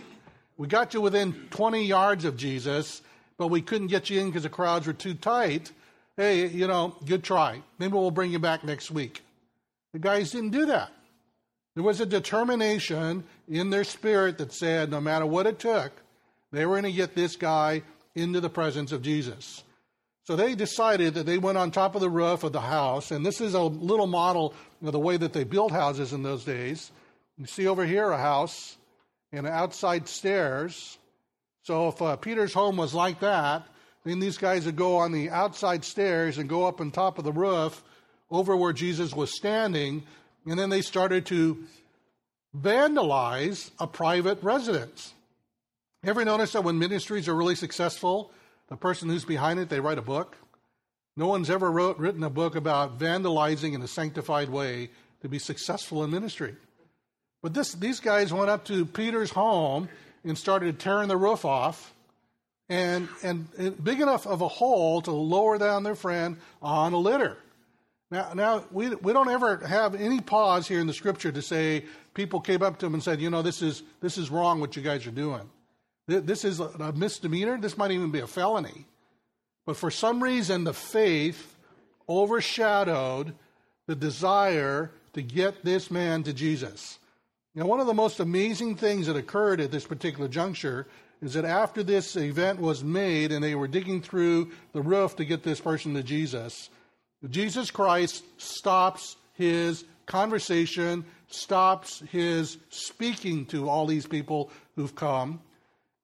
we 0.56 0.70
got 0.70 0.94
you 0.94 1.02
within 1.02 1.34
20 1.50 1.84
yards 1.84 2.24
of 2.24 2.38
Jesus, 2.38 3.02
but 3.38 3.48
we 3.48 3.62
couldn't 3.62 3.88
get 3.88 4.10
you 4.10 4.22
in 4.22 4.28
because 4.28 4.44
the 4.44 4.50
crowds 4.50 4.88
were 4.88 4.94
too 4.94 5.16
tight 5.16 5.74
hey, 6.18 6.48
you 6.48 6.68
know, 6.68 6.96
good 7.06 7.24
try. 7.24 7.62
Maybe 7.80 7.94
we'll 7.94 8.12
bring 8.12 8.32
you 8.32 8.40
back 8.40 8.64
next 8.64 8.92
week. 8.92 9.24
The 9.94 10.00
guys 10.00 10.32
didn't 10.32 10.52
do 10.52 10.66
that. 10.68 10.92
There 11.76 11.84
was 11.84 12.00
a 12.00 12.06
determination 12.06 13.26
in 13.50 13.70
their 13.70 13.84
spirit 13.84 14.38
that 14.38 14.54
said 14.54 14.90
no 14.90 15.02
matter 15.02 15.26
what 15.26 15.46
it 15.46 15.60
took, 15.60 15.92
they 16.52 16.66
were 16.66 16.80
going 16.80 16.92
to 16.92 16.98
get 16.98 17.16
this 17.16 17.36
guy 17.36 17.84
into 18.16 18.40
the 18.40 18.50
presence 18.50 18.92
of 18.94 19.02
Jesus. 19.02 19.64
So 20.24 20.36
they 20.36 20.56
decided 20.56 21.14
that 21.16 21.26
they 21.26 21.38
went 21.38 21.58
on 21.58 21.70
top 21.70 21.94
of 21.94 22.02
the 22.02 22.10
roof 22.10 22.44
of 22.44 22.54
the 22.54 22.62
house, 22.62 23.12
and 23.12 23.26
this 23.26 23.42
is 23.42 23.54
a 23.54 23.62
little 23.62 24.08
model 24.08 24.54
of 24.84 24.92
the 24.92 25.00
way 25.00 25.18
that 25.18 25.34
they 25.34 25.44
built 25.44 25.72
houses 25.72 26.14
in 26.14 26.24
those 26.24 26.46
days. 26.46 26.92
You 27.38 27.46
see 27.46 27.68
over 27.68 27.86
here 27.86 28.10
a 28.10 28.18
house 28.18 28.78
and 29.32 29.46
outside 29.46 30.08
stairs. 30.08 30.98
So 31.64 31.90
if 31.90 32.02
uh, 32.02 32.16
Peter's 32.16 32.54
home 32.54 32.78
was 32.78 32.94
like 32.94 33.20
that, 33.20 33.68
then 34.06 34.20
these 34.20 34.38
guys 34.38 34.66
would 34.66 34.76
go 34.76 34.98
on 34.98 35.12
the 35.12 35.32
outside 35.32 35.84
stairs 35.84 36.38
and 36.38 36.48
go 36.48 36.66
up 36.66 36.80
on 36.80 36.92
top 36.92 37.18
of 37.18 37.26
the 37.26 37.34
roof 37.34 37.84
over 38.30 38.56
where 38.56 38.72
Jesus 38.72 39.16
was 39.16 39.36
standing. 39.36 40.04
And 40.46 40.60
then 40.60 40.70
they 40.70 40.82
started 40.82 41.26
to 41.28 41.64
vandalize 42.56 43.72
a 43.80 43.88
private 43.88 44.42
residence. 44.44 45.14
Ever 46.06 46.24
notice 46.24 46.52
that 46.52 46.64
when 46.64 46.78
ministries 46.78 47.28
are 47.28 47.36
really 47.36 47.56
successful, 47.56 48.32
the 48.68 48.78
person 48.78 49.10
who's 49.10 49.26
behind 49.26 49.60
it, 49.60 49.70
they 49.70 49.80
write 49.80 49.98
a 49.98 50.04
book? 50.04 50.38
No 51.18 51.28
one's 51.28 51.50
ever 51.50 51.72
wrote, 51.72 51.98
written 51.98 52.24
a 52.24 52.30
book 52.30 52.56
about 52.56 53.00
vandalizing 53.00 53.74
in 53.74 53.82
a 53.82 53.88
sanctified 53.88 54.50
way 54.50 54.92
to 55.22 55.30
be 55.30 55.40
successful 55.40 56.04
in 56.04 56.12
ministry. 56.12 56.56
But 57.42 57.56
this, 57.56 57.74
these 57.74 58.00
guys 58.00 58.32
went 58.32 58.52
up 58.52 58.66
to 58.66 58.86
Peter's 58.86 59.32
home 59.32 59.90
and 60.24 60.38
started 60.38 60.78
tearing 60.78 61.08
the 61.08 61.18
roof 61.18 61.44
off 61.44 61.95
and, 62.70 63.08
and 63.24 63.84
big 63.84 64.02
enough 64.02 64.26
of 64.26 64.42
a 64.42 64.48
hole 64.48 65.02
to 65.02 65.12
lower 65.12 65.58
down 65.58 65.84
their 65.84 65.96
friend 65.96 66.38
on 66.62 66.94
a 66.94 66.98
litter. 66.98 67.38
Now, 68.12 68.34
now 68.34 68.64
we, 68.72 68.94
we 68.96 69.14
don't 69.14 69.30
ever 69.30 69.58
have 69.58 69.96
any 69.96 70.22
pause 70.22 70.68
here 70.68 70.80
in 70.80 70.88
the 70.88 70.94
scripture 70.94 71.32
to 71.32 71.42
say 71.42 71.86
people 72.14 72.40
came 72.40 72.62
up 72.62 72.80
to 72.80 72.86
him 72.86 72.94
and 72.94 73.04
said, 73.04 73.20
you 73.20 73.30
know, 73.30 73.42
this 73.42 73.62
is, 73.62 73.84
this 74.02 74.18
is 74.18 74.30
wrong 74.30 74.60
what 74.60 74.76
you 74.76 74.82
guys 74.82 75.06
are 75.08 75.12
doing. 75.12 75.50
This 76.08 76.46
is 76.46 76.60
a 76.60 76.94
misdemeanor. 76.94 77.58
This 77.60 77.78
might 77.78 77.90
even 77.90 78.12
be 78.12 78.20
a 78.20 78.28
felony. 78.28 78.86
But 79.66 79.76
for 79.76 79.90
some 79.90 80.22
reason, 80.22 80.64
the 80.64 80.74
faith 80.74 81.58
overshadowed 82.08 83.34
the 83.88 83.96
desire 83.96 84.92
to 85.14 85.24
get 85.24 85.66
this 85.66 85.90
man 85.90 86.22
to 86.24 86.34
Jesus. 86.34 87.00
Now, 87.56 87.66
one 87.66 87.80
of 87.80 87.88
the 87.88 87.94
most 87.94 88.20
amazing 88.20 88.76
things 88.76 89.08
that 89.08 89.16
occurred 89.16 89.60
at 89.60 89.72
this 89.72 89.86
particular 89.86 90.28
juncture 90.28 90.86
is 91.22 91.34
that 91.34 91.46
after 91.46 91.84
this 91.84 92.16
event 92.16 92.60
was 92.60 92.84
made 92.84 93.32
and 93.32 93.44
they 93.44 93.56
were 93.56 93.68
digging 93.68 94.02
through 94.02 94.52
the 94.74 94.82
roof 94.82 95.16
to 95.16 95.26
get 95.26 95.44
this 95.44 95.60
person 95.60 95.94
to 95.94 96.04
Jesus, 96.04 96.70
Jesus 97.30 97.72
Christ 97.72 98.24
stops 98.38 99.16
his 99.34 99.86
conversation, 100.06 101.06
stops 101.28 102.04
his 102.12 102.58
speaking 102.70 103.46
to 103.48 103.70
all 103.70 103.86
these 103.86 104.06
people 104.06 104.52
who've 104.76 104.96
come. 104.96 105.42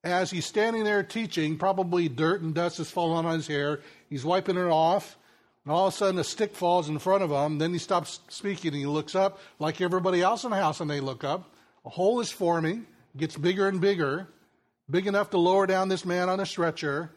As 0.03 0.32
he's 0.32 0.46
standing 0.46 0.84
there 0.84 1.03
teaching, 1.03 1.58
probably 1.58 2.10
dirt 2.10 2.41
and 2.41 2.56
dust 2.56 2.80
has 2.80 2.89
fallen 2.89 3.25
on 3.25 3.36
his 3.36 3.48
hair. 3.48 3.82
He's 4.10 4.25
wiping 4.25 4.58
it 4.58 4.62
off. 4.62 5.18
And 5.63 5.72
all 5.72 5.88
of 5.88 5.94
a 5.94 5.98
sudden, 5.98 6.20
a 6.20 6.24
stick 6.24 6.56
falls 6.56 6.89
in 6.89 6.98
front 6.98 7.22
of 7.22 7.30
him. 7.30 7.60
Then 7.60 7.72
he 7.72 7.77
stops 7.77 8.20
speaking 8.30 8.70
and 8.70 8.80
he 8.80 8.88
looks 8.88 9.13
up 9.13 9.39
like 9.60 9.80
everybody 9.80 10.22
else 10.22 10.44
in 10.44 10.50
the 10.50 10.58
house, 10.58 10.80
and 10.80 10.89
they 10.89 11.00
look 11.00 11.24
up. 11.24 11.53
A 11.86 11.89
hole 11.89 12.20
is 12.20 12.32
forming, 12.32 12.88
gets 13.15 13.38
bigger 13.38 13.68
and 13.68 13.80
bigger 13.80 14.27
big 14.90 15.08
enough 15.08 15.30
to 15.32 15.38
lower 15.38 15.68
down 15.68 15.90
this 15.90 16.06
man 16.06 16.30
on 16.30 16.40
a 16.40 16.46
stretcher. 16.46 17.12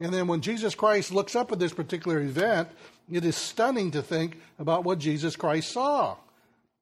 And 0.00 0.12
then 0.12 0.26
when 0.26 0.40
Jesus 0.40 0.74
Christ 0.74 1.12
looks 1.12 1.34
up 1.34 1.50
at 1.50 1.58
this 1.58 1.72
particular 1.72 2.20
event, 2.20 2.68
it 3.10 3.24
is 3.24 3.36
stunning 3.36 3.90
to 3.92 4.02
think 4.02 4.38
about 4.58 4.84
what 4.84 4.98
Jesus 4.98 5.34
Christ 5.34 5.72
saw. 5.72 6.16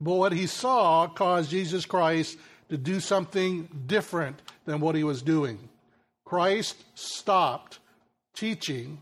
But 0.01 0.15
what 0.15 0.33
he 0.33 0.47
saw 0.47 1.07
caused 1.09 1.51
Jesus 1.51 1.87
Christ 1.87 2.39
to 2.69 2.77
do 2.77 3.01
something 3.01 3.69
different 3.87 4.43
than 4.67 4.81
what 4.81 4.95
he 4.95 5.05
was 5.05 5.23
doing. 5.23 5.59
Christ 6.25 6.77
stopped 6.95 7.79
teaching 8.35 9.01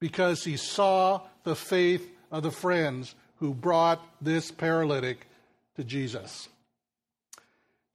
because 0.00 0.44
he 0.44 0.56
saw 0.56 1.20
the 1.44 1.56
faith 1.56 2.08
of 2.30 2.42
the 2.42 2.50
friends 2.50 3.14
who 3.38 3.52
brought 3.52 4.00
this 4.20 4.50
paralytic 4.50 5.26
to 5.76 5.84
Jesus. 5.84 6.48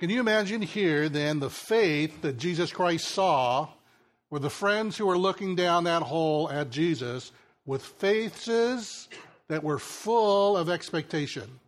Can 0.02 0.10
you 0.10 0.20
imagine 0.20 0.64
here 0.64 1.10
then 1.10 1.40
the 1.40 1.52
faith 1.52 2.24
that 2.24 2.40
Jesus 2.40 2.72
Christ 2.72 3.08
saw 3.08 3.68
with 4.32 4.42
the 4.42 4.50
friends 4.50 4.98
who 4.98 5.06
were 5.06 5.16
looking 5.16 5.56
down 5.56 5.84
that 5.84 6.02
hole 6.02 6.50
at 6.50 6.72
Jesus 6.72 7.32
with 7.68 7.84
faces 7.86 9.08
that 9.48 9.64
were 9.64 9.78
full 9.78 10.58
of 10.58 10.72
expectation? 10.72 11.60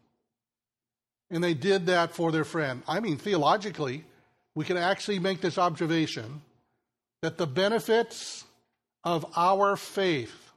And 1.29 1.43
they 1.43 1.53
did 1.53 1.85
that 1.85 2.15
for 2.15 2.31
their 2.31 2.43
friend. 2.43 2.81
I 2.87 3.01
mean, 3.01 3.17
theologically, 3.17 4.03
we 4.55 4.65
can 4.65 4.77
actually 4.77 5.19
make 5.19 5.39
this 5.39 5.59
observation 5.59 6.41
that 7.21 7.37
the 7.37 7.45
benefits 7.45 8.45
of 9.03 9.27
our 9.37 9.75
faith 9.75 10.51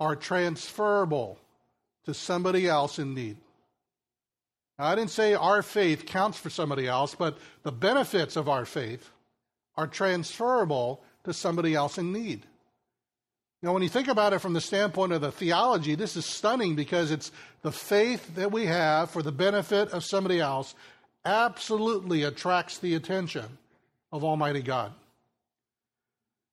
are 0.00 0.16
transferable 0.16 1.38
to 2.06 2.14
somebody 2.14 2.66
else 2.68 2.98
in 2.98 3.14
need. 3.14 3.36
Now, 4.78 4.86
I 4.86 4.94
didn't 4.94 5.10
say 5.10 5.34
our 5.34 5.62
faith 5.62 6.06
counts 6.06 6.38
for 6.38 6.50
somebody 6.50 6.88
else, 6.88 7.14
but 7.14 7.38
the 7.62 7.72
benefits 7.72 8.36
of 8.36 8.48
our 8.48 8.64
faith 8.64 9.10
are 9.76 9.86
transferable 9.86 11.02
to 11.24 11.32
somebody 11.32 11.74
else 11.74 11.98
in 11.98 12.12
need. 12.12 12.46
Now, 13.62 13.72
when 13.72 13.82
you 13.82 13.88
think 13.88 14.08
about 14.08 14.32
it 14.32 14.40
from 14.40 14.52
the 14.52 14.60
standpoint 14.60 15.12
of 15.12 15.22
the 15.22 15.32
theology, 15.32 15.94
this 15.94 16.16
is 16.16 16.26
stunning 16.26 16.74
because 16.76 17.10
it's 17.10 17.32
the 17.62 17.72
faith 17.72 18.34
that 18.34 18.52
we 18.52 18.66
have 18.66 19.10
for 19.10 19.22
the 19.22 19.32
benefit 19.32 19.88
of 19.90 20.04
somebody 20.04 20.38
else 20.38 20.74
absolutely 21.24 22.24
attracts 22.24 22.78
the 22.78 22.94
attention 22.94 23.46
of 24.12 24.22
Almighty 24.22 24.60
God. 24.60 24.92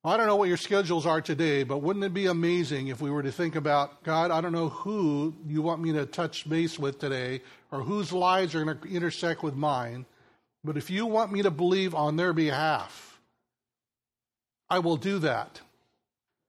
I 0.03 0.17
don't 0.17 0.25
know 0.25 0.35
what 0.35 0.47
your 0.47 0.57
schedules 0.57 1.05
are 1.05 1.21
today, 1.21 1.61
but 1.63 1.83
wouldn't 1.83 2.03
it 2.03 2.13
be 2.13 2.25
amazing 2.25 2.87
if 2.87 3.01
we 3.01 3.11
were 3.11 3.21
to 3.21 3.31
think 3.31 3.55
about, 3.55 4.03
God, 4.03 4.31
I 4.31 4.41
don't 4.41 4.51
know 4.51 4.69
who 4.69 5.35
you 5.45 5.61
want 5.61 5.79
me 5.79 5.93
to 5.93 6.07
touch 6.07 6.49
base 6.49 6.79
with 6.79 6.97
today 6.97 7.41
or 7.71 7.81
whose 7.81 8.11
lives 8.11 8.55
are 8.55 8.65
going 8.65 8.79
to 8.79 8.87
intersect 8.87 9.43
with 9.43 9.53
mine, 9.53 10.07
but 10.63 10.75
if 10.75 10.89
you 10.89 11.05
want 11.05 11.31
me 11.31 11.43
to 11.43 11.51
believe 11.51 11.93
on 11.93 12.15
their 12.15 12.33
behalf, 12.33 13.19
I 14.71 14.79
will 14.79 14.97
do 14.97 15.19
that. 15.19 15.61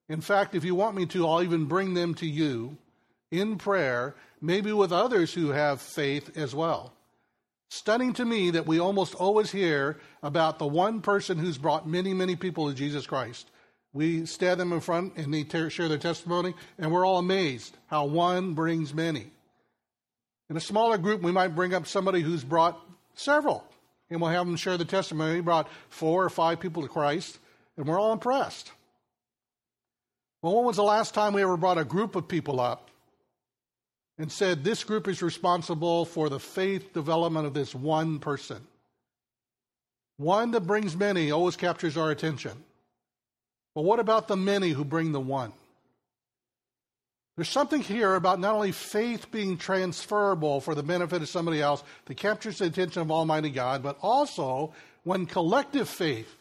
In 0.09 0.23
fact, 0.23 0.55
if 0.55 0.65
you 0.65 0.75
want 0.75 0.97
me 0.97 1.05
to, 1.07 1.29
I'll 1.29 1.43
even 1.43 1.67
bring 1.67 1.93
them 1.93 2.15
to 2.17 2.27
you 2.27 2.79
in 3.31 3.59
prayer, 3.59 4.15
maybe 4.41 4.73
with 4.73 4.93
others 4.93 5.35
who 5.35 5.51
have 5.51 5.83
faith 5.83 6.39
as 6.39 6.55
well. 6.55 6.95
Stunning 7.75 8.13
to 8.13 8.27
me 8.27 8.51
that 8.51 8.67
we 8.67 8.79
almost 8.79 9.15
always 9.15 9.51
hear 9.51 9.99
about 10.23 10.59
the 10.59 10.67
one 10.67 11.01
person 11.01 11.39
who's 11.39 11.57
brought 11.57 11.89
many, 11.89 12.13
many 12.13 12.37
people 12.37 12.69
to 12.69 12.75
Jesus 12.75 13.07
Christ. 13.07 13.51
We 13.95 14.27
stand 14.27 14.61
them 14.61 14.75
in 14.75 14.81
front 14.81 15.17
and 15.17 15.33
they 15.33 15.71
share 15.71 15.89
their 15.89 15.97
testimony, 15.97 16.53
and 16.77 16.93
we're 16.93 17.07
all 17.07 17.17
amazed 17.17 17.75
how 17.87 18.05
one 18.05 18.53
brings 18.53 18.93
many. 18.93 19.31
In 20.51 20.57
a 20.59 20.61
smaller 20.61 20.99
group, 20.99 21.23
we 21.23 21.33
might 21.33 21.57
bring 21.57 21.73
up 21.73 21.87
somebody 21.87 22.21
who's 22.21 22.45
brought 22.45 22.79
several, 23.15 23.65
and 24.11 24.21
we'll 24.21 24.29
have 24.29 24.45
them 24.45 24.57
share 24.57 24.77
the 24.77 24.85
testimony. 24.85 25.37
He 25.37 25.41
brought 25.41 25.67
four 25.89 26.23
or 26.23 26.31
five 26.31 26.61
people 26.61 26.83
to 26.83 26.89
Christ, 26.89 27.39
and 27.79 27.87
we're 27.87 27.99
all 27.99 28.13
impressed. 28.13 28.71
Well, 30.43 30.57
when 30.57 30.67
was 30.67 30.77
the 30.77 30.83
last 30.83 31.15
time 31.15 31.33
we 31.33 31.41
ever 31.41 31.57
brought 31.57 31.79
a 31.79 31.85
group 31.85 32.17
of 32.17 32.29
people 32.29 32.61
up 32.61 32.91
and 34.19 34.31
said 34.31 34.63
this 34.63 34.85
group 34.85 35.09
is 35.09 35.23
responsible 35.23 36.05
for 36.05 36.29
the 36.29 36.41
faith 36.41 36.93
development 36.93 37.47
of 37.47 37.55
this 37.55 37.75
one 37.75 38.19
person. 38.19 38.67
One 40.17 40.51
that 40.53 40.67
brings 40.67 40.97
many 40.97 41.31
always 41.31 41.57
captures 41.57 41.97
our 41.97 42.11
attention. 42.11 42.53
But 43.75 43.83
what 43.83 43.99
about 43.99 44.29
the 44.29 44.37
many 44.37 44.71
who 44.71 44.85
bring 44.85 45.13
the 45.13 45.21
one? 45.21 45.53
There's 47.37 47.49
something 47.49 47.81
here 47.81 48.15
about 48.15 48.41
not 48.41 48.55
only 48.55 48.73
faith 48.73 49.31
being 49.31 49.57
transferable 49.57 50.61
for 50.61 50.75
the 50.75 50.83
benefit 50.83 51.23
of 51.23 51.29
somebody 51.29 51.63
else 51.63 51.83
that 52.05 52.17
captures 52.17 52.59
the 52.59 52.67
attention 52.67 53.01
of 53.01 53.11
Almighty 53.11 53.49
God, 53.49 53.83
but 53.83 53.97
also 54.03 54.75
when 55.05 55.25
collective 55.25 55.89
faith, 55.89 56.37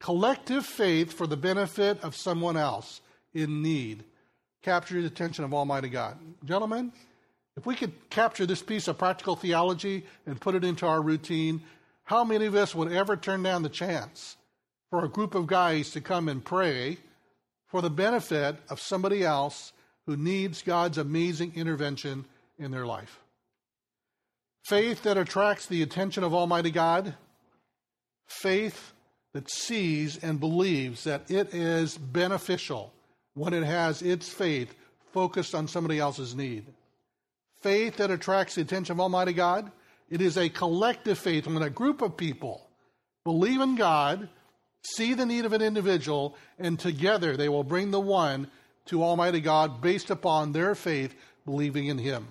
collective 0.00 0.64
faith 0.64 1.12
for 1.12 1.26
the 1.26 1.36
benefit 1.36 2.02
of 2.02 2.16
someone 2.16 2.56
else 2.56 3.02
in 3.34 3.62
need, 3.62 4.04
captures 4.64 5.02
the 5.02 5.06
attention 5.06 5.44
of 5.44 5.52
Almighty 5.52 5.90
God. 5.90 6.16
Gentlemen, 6.44 6.90
if 7.56 7.66
we 7.66 7.74
could 7.74 7.92
capture 8.08 8.46
this 8.46 8.62
piece 8.62 8.88
of 8.88 8.98
practical 8.98 9.36
theology 9.36 10.04
and 10.26 10.40
put 10.40 10.54
it 10.54 10.64
into 10.64 10.86
our 10.86 11.02
routine, 11.02 11.62
how 12.04 12.24
many 12.24 12.46
of 12.46 12.54
us 12.54 12.74
would 12.74 12.90
ever 12.90 13.16
turn 13.16 13.42
down 13.42 13.62
the 13.62 13.68
chance 13.68 14.36
for 14.90 15.04
a 15.04 15.08
group 15.08 15.34
of 15.34 15.46
guys 15.46 15.90
to 15.90 16.00
come 16.00 16.28
and 16.28 16.44
pray 16.44 16.96
for 17.66 17.82
the 17.82 17.90
benefit 17.90 18.56
of 18.70 18.80
somebody 18.80 19.22
else 19.22 19.72
who 20.06 20.16
needs 20.16 20.62
God's 20.62 20.98
amazing 20.98 21.52
intervention 21.54 22.24
in 22.58 22.70
their 22.70 22.86
life. 22.86 23.20
Faith 24.64 25.02
that 25.02 25.18
attracts 25.18 25.66
the 25.66 25.82
attention 25.82 26.24
of 26.24 26.32
Almighty 26.32 26.70
God, 26.70 27.14
faith 28.26 28.92
that 29.34 29.50
sees 29.50 30.16
and 30.16 30.40
believes 30.40 31.04
that 31.04 31.30
it 31.30 31.52
is 31.52 31.98
beneficial 31.98 32.94
when 33.34 33.52
it 33.52 33.64
has 33.64 34.02
its 34.02 34.28
faith 34.28 34.74
focused 35.12 35.54
on 35.54 35.68
somebody 35.68 35.98
else's 35.98 36.34
need. 36.34 36.66
Faith 37.60 37.96
that 37.96 38.10
attracts 38.10 38.54
the 38.54 38.62
attention 38.62 38.92
of 38.92 39.00
Almighty 39.00 39.32
God, 39.32 39.70
it 40.10 40.20
is 40.20 40.36
a 40.36 40.48
collective 40.48 41.18
faith 41.18 41.46
when 41.46 41.62
a 41.62 41.70
group 41.70 42.02
of 42.02 42.16
people 42.16 42.68
believe 43.24 43.60
in 43.60 43.74
God 43.74 44.28
see 44.82 45.14
the 45.14 45.26
need 45.26 45.44
of 45.44 45.52
an 45.52 45.62
individual, 45.62 46.36
and 46.58 46.78
together 46.78 47.36
they 47.36 47.48
will 47.48 47.64
bring 47.64 47.90
the 47.90 48.00
one 48.00 48.48
to 48.86 49.02
Almighty 49.02 49.40
God 49.40 49.80
based 49.80 50.10
upon 50.10 50.52
their 50.52 50.74
faith, 50.74 51.14
believing 51.46 51.86
in 51.86 51.98
Him. 51.98 52.28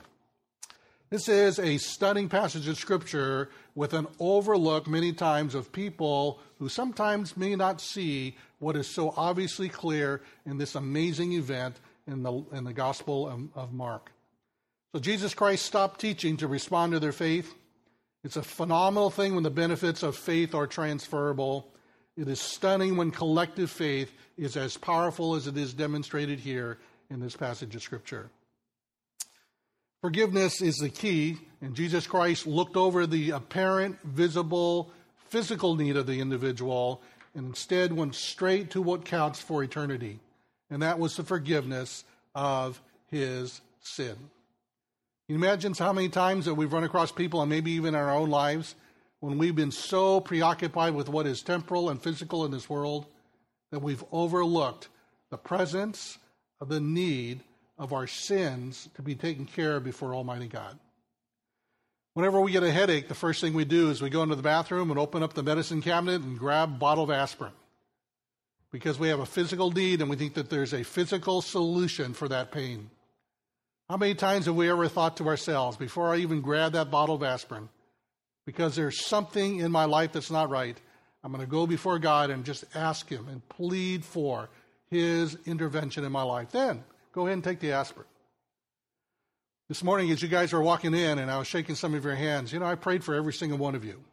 This 1.09 1.27
is 1.27 1.59
a 1.59 1.77
stunning 1.77 2.29
passage 2.29 2.67
of 2.67 2.77
Scripture 2.77 3.49
with 3.75 3.93
an 3.93 4.07
overlook 4.19 4.87
many 4.87 5.13
times 5.13 5.55
of 5.55 5.71
people 5.71 6.39
who 6.59 6.69
sometimes 6.69 7.37
may 7.37 7.55
not 7.55 7.81
see 7.81 8.35
what 8.63 8.75
is 8.75 8.87
so 8.87 9.13
obviously 9.15 9.69
clear 9.69 10.21
in 10.45 10.57
this 10.57 10.75
amazing 10.75 11.33
event 11.33 11.79
in 12.07 12.23
the, 12.23 12.33
in 12.51 12.63
the 12.63 12.73
Gospel 12.73 13.27
of, 13.27 13.41
of 13.55 13.73
Mark. 13.73 14.11
So 14.93 14.99
Jesus 14.99 15.33
Christ 15.33 15.65
stopped 15.65 15.99
teaching 15.99 16.37
to 16.37 16.47
respond 16.47 16.93
to 16.93 16.99
their 16.99 17.11
faith. 17.11 17.53
It's 18.23 18.37
a 18.37 18.43
phenomenal 18.43 19.09
thing 19.09 19.35
when 19.35 19.43
the 19.43 19.49
benefits 19.49 20.03
of 20.03 20.15
faith 20.15 20.53
are 20.55 20.67
transferable. 20.67 21.67
It 22.15 22.27
is 22.27 22.39
stunning 22.39 22.95
when 22.95 23.11
collective 23.11 23.71
faith 23.71 24.11
is 24.37 24.55
as 24.55 24.77
powerful 24.77 25.35
as 25.35 25.47
it 25.47 25.57
is 25.57 25.73
demonstrated 25.73 26.39
here 26.39 26.77
in 27.09 27.19
this 27.19 27.35
passage 27.35 27.75
of 27.75 27.81
Scripture. 27.81 28.29
Forgiveness 30.01 30.61
is 30.61 30.77
the 30.77 30.89
key, 30.89 31.37
and 31.61 31.75
Jesus 31.75 32.05
Christ 32.05 32.45
looked 32.45 32.75
over 32.75 33.07
the 33.07 33.31
apparent, 33.31 34.01
visible, 34.03 34.91
physical 35.29 35.75
need 35.75 35.97
of 35.97 36.05
the 36.07 36.19
individual 36.19 37.01
and 37.35 37.47
instead 37.47 37.93
went 37.93 38.15
straight 38.15 38.71
to 38.71 38.81
what 38.81 39.05
counts 39.05 39.39
for 39.39 39.63
eternity, 39.63 40.19
and 40.69 40.81
that 40.81 40.99
was 40.99 41.15
the 41.15 41.23
forgiveness 41.23 42.03
of 42.35 42.81
his 43.09 43.61
sin. 43.81 44.15
Can 44.15 45.35
you 45.35 45.35
imagine 45.35 45.73
how 45.73 45.93
many 45.93 46.09
times 46.09 46.45
that 46.45 46.55
we've 46.55 46.73
run 46.73 46.83
across 46.83 47.11
people, 47.11 47.41
and 47.41 47.49
maybe 47.49 47.71
even 47.71 47.95
in 47.95 47.99
our 47.99 48.11
own 48.11 48.29
lives, 48.29 48.75
when 49.19 49.37
we've 49.37 49.55
been 49.55 49.71
so 49.71 50.19
preoccupied 50.19 50.93
with 50.93 51.07
what 51.07 51.25
is 51.25 51.41
temporal 51.41 51.89
and 51.89 52.01
physical 52.01 52.43
in 52.43 52.51
this 52.51 52.69
world 52.69 53.05
that 53.71 53.79
we've 53.79 54.03
overlooked 54.11 54.89
the 55.29 55.37
presence 55.37 56.17
of 56.59 56.67
the 56.67 56.81
need 56.81 57.39
of 57.77 57.93
our 57.93 58.05
sins 58.05 58.89
to 58.95 59.01
be 59.01 59.15
taken 59.15 59.45
care 59.45 59.77
of 59.77 59.83
before 59.83 60.13
Almighty 60.13 60.47
God. 60.47 60.77
Whenever 62.13 62.39
we 62.39 62.51
get 62.51 62.63
a 62.63 62.71
headache, 62.71 63.07
the 63.07 63.15
first 63.15 63.41
thing 63.41 63.53
we 63.53 63.65
do 63.65 63.89
is 63.89 64.01
we 64.01 64.09
go 64.09 64.21
into 64.21 64.35
the 64.35 64.43
bathroom 64.43 64.91
and 64.91 64.99
open 64.99 65.23
up 65.23 65.33
the 65.33 65.41
medicine 65.41 65.81
cabinet 65.81 66.21
and 66.21 66.37
grab 66.37 66.69
a 66.69 66.77
bottle 66.77 67.03
of 67.03 67.09
aspirin 67.09 67.53
because 68.71 68.99
we 68.99 69.07
have 69.07 69.19
a 69.19 69.25
physical 69.25 69.71
need 69.71 70.01
and 70.01 70.09
we 70.09 70.15
think 70.15 70.35
that 70.35 70.49
there's 70.49 70.73
a 70.73 70.83
physical 70.83 71.41
solution 71.41 72.13
for 72.13 72.27
that 72.27 72.51
pain. 72.51 72.89
How 73.89 73.97
many 73.97 74.15
times 74.15 74.45
have 74.45 74.55
we 74.55 74.69
ever 74.69 74.87
thought 74.87 75.17
to 75.17 75.27
ourselves, 75.27 75.77
before 75.77 76.13
I 76.13 76.17
even 76.17 76.41
grab 76.41 76.73
that 76.73 76.91
bottle 76.91 77.15
of 77.15 77.23
aspirin, 77.23 77.69
because 78.45 78.75
there's 78.75 79.05
something 79.05 79.59
in 79.59 79.71
my 79.71 79.85
life 79.85 80.11
that's 80.11 80.31
not 80.31 80.49
right. 80.49 80.79
I'm 81.23 81.31
going 81.31 81.43
to 81.43 81.49
go 81.49 81.65
before 81.65 81.99
God 81.99 82.29
and 82.29 82.43
just 82.43 82.65
ask 82.75 83.09
Him 83.09 83.27
and 83.27 83.47
plead 83.49 84.03
for 84.03 84.49
His 84.89 85.37
intervention 85.45 86.03
in 86.03 86.11
my 86.11 86.23
life. 86.23 86.51
Then 86.51 86.83
go 87.11 87.21
ahead 87.21 87.33
and 87.33 87.43
take 87.43 87.59
the 87.59 87.71
aspirin. 87.71 88.07
This 89.73 89.83
morning, 89.83 90.11
as 90.11 90.21
you 90.21 90.27
guys 90.27 90.53
were 90.53 90.61
walking 90.61 90.93
in 90.93 91.17
and 91.17 91.31
I 91.31 91.39
was 91.39 91.47
shaking 91.47 91.73
some 91.73 91.95
of 91.95 92.05
your 92.05 92.13
hands, 92.13 92.53
you 92.53 92.59
know, 92.59 92.65
I 92.67 92.75
prayed 92.75 93.03
for 93.03 93.15
every 93.15 93.33
single 93.33 93.57
one 93.57 93.73
of 93.73 93.83
you. 93.83 94.03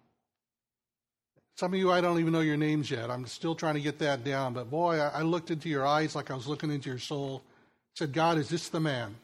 Some 1.59 1.75
of 1.75 1.79
you, 1.79 1.93
I 1.93 2.01
don't 2.01 2.19
even 2.19 2.33
know 2.33 2.41
your 2.41 2.57
names 2.57 2.91
yet. 2.91 3.11
I'm 3.11 3.27
still 3.27 3.55
trying 3.55 3.75
to 3.75 3.83
get 3.83 3.99
that 3.99 4.25
down. 4.25 4.55
But 4.55 4.71
boy, 4.71 4.99
I 4.99 5.21
looked 5.21 5.51
into 5.51 5.69
your 5.69 5.87
eyes 5.87 6.15
like 6.15 6.31
I 6.31 6.35
was 6.35 6.47
looking 6.47 6.71
into 6.71 6.89
your 6.89 6.99
soul. 6.99 7.43
I 7.45 7.93
said, 7.97 8.15
God, 8.15 8.39
is 8.39 8.49
this 8.49 8.71
the 8.71 8.81
man? 8.81 9.17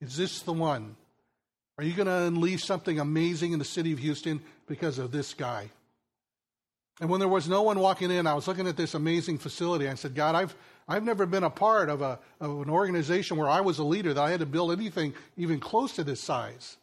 Is 0.00 0.16
this 0.16 0.42
the 0.42 0.52
one? 0.52 0.96
Are 1.78 1.84
you 1.84 1.92
going 1.92 2.08
to 2.08 2.22
unleash 2.26 2.64
something 2.64 2.98
amazing 2.98 3.52
in 3.52 3.60
the 3.60 3.64
city 3.64 3.92
of 3.92 4.00
Houston 4.00 4.42
because 4.66 4.98
of 4.98 5.12
this 5.12 5.34
guy? 5.34 5.70
And 7.00 7.10
when 7.10 7.20
there 7.20 7.28
was 7.28 7.48
no 7.48 7.62
one 7.62 7.80
walking 7.80 8.10
in, 8.10 8.26
I 8.26 8.34
was 8.34 8.46
looking 8.46 8.68
at 8.68 8.76
this 8.76 8.94
amazing 8.94 9.38
facility. 9.38 9.88
I 9.88 9.94
said, 9.94 10.14
God, 10.14 10.34
I've, 10.34 10.54
I've 10.86 11.02
never 11.02 11.26
been 11.26 11.42
a 11.42 11.50
part 11.50 11.88
of, 11.88 12.02
a, 12.02 12.18
of 12.40 12.62
an 12.62 12.70
organization 12.70 13.36
where 13.36 13.48
I 13.48 13.60
was 13.60 13.78
a 13.78 13.84
leader 13.84 14.14
that 14.14 14.20
I 14.20 14.30
had 14.30 14.40
to 14.40 14.46
build 14.46 14.70
anything 14.72 15.12
even 15.36 15.58
close 15.58 15.94
to 15.96 16.04
this 16.04 16.20
size, 16.20 16.76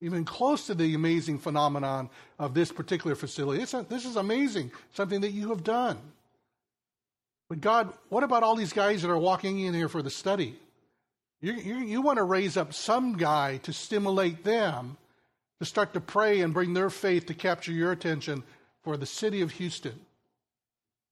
even 0.00 0.24
close 0.24 0.66
to 0.66 0.74
the 0.74 0.94
amazing 0.94 1.38
phenomenon 1.38 2.10
of 2.40 2.54
this 2.54 2.72
particular 2.72 3.14
facility. 3.14 3.62
A, 3.62 3.82
this 3.84 4.04
is 4.04 4.16
amazing, 4.16 4.72
something 4.94 5.20
that 5.20 5.30
you 5.30 5.50
have 5.50 5.62
done. 5.62 5.98
But 7.48 7.60
God, 7.60 7.92
what 8.08 8.24
about 8.24 8.42
all 8.42 8.56
these 8.56 8.72
guys 8.72 9.02
that 9.02 9.10
are 9.10 9.18
walking 9.18 9.60
in 9.60 9.74
here 9.74 9.88
for 9.88 10.02
the 10.02 10.10
study? 10.10 10.56
You, 11.40 11.52
you, 11.52 11.76
you 11.78 12.02
want 12.02 12.16
to 12.16 12.24
raise 12.24 12.56
up 12.56 12.72
some 12.72 13.16
guy 13.16 13.58
to 13.58 13.72
stimulate 13.72 14.42
them 14.42 14.96
to 15.60 15.66
start 15.66 15.92
to 15.94 16.00
pray 16.00 16.40
and 16.40 16.52
bring 16.52 16.74
their 16.74 16.90
faith 16.90 17.26
to 17.26 17.34
capture 17.34 17.70
your 17.70 17.92
attention 17.92 18.42
for 18.82 18.96
the 18.96 19.06
city 19.06 19.40
of 19.40 19.52
Houston. 19.52 19.98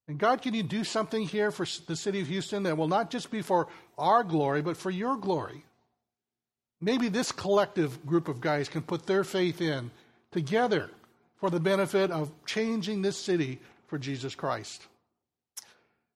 And 0.07 0.17
God, 0.17 0.41
can 0.41 0.53
you 0.53 0.63
do 0.63 0.83
something 0.83 1.23
here 1.23 1.51
for 1.51 1.65
the 1.87 1.95
city 1.95 2.19
of 2.19 2.27
Houston 2.27 2.63
that 2.63 2.77
will 2.77 2.87
not 2.87 3.09
just 3.09 3.31
be 3.31 3.41
for 3.41 3.67
our 3.97 4.23
glory, 4.23 4.61
but 4.61 4.77
for 4.77 4.91
your 4.91 5.15
glory? 5.15 5.63
Maybe 6.81 7.07
this 7.07 7.31
collective 7.31 8.05
group 8.05 8.27
of 8.27 8.41
guys 8.41 8.67
can 8.67 8.81
put 8.81 9.05
their 9.05 9.23
faith 9.23 9.61
in 9.61 9.91
together 10.31 10.89
for 11.37 11.49
the 11.49 11.59
benefit 11.59 12.11
of 12.11 12.31
changing 12.45 13.01
this 13.01 13.17
city 13.17 13.59
for 13.87 13.97
Jesus 13.97 14.35
Christ. 14.35 14.87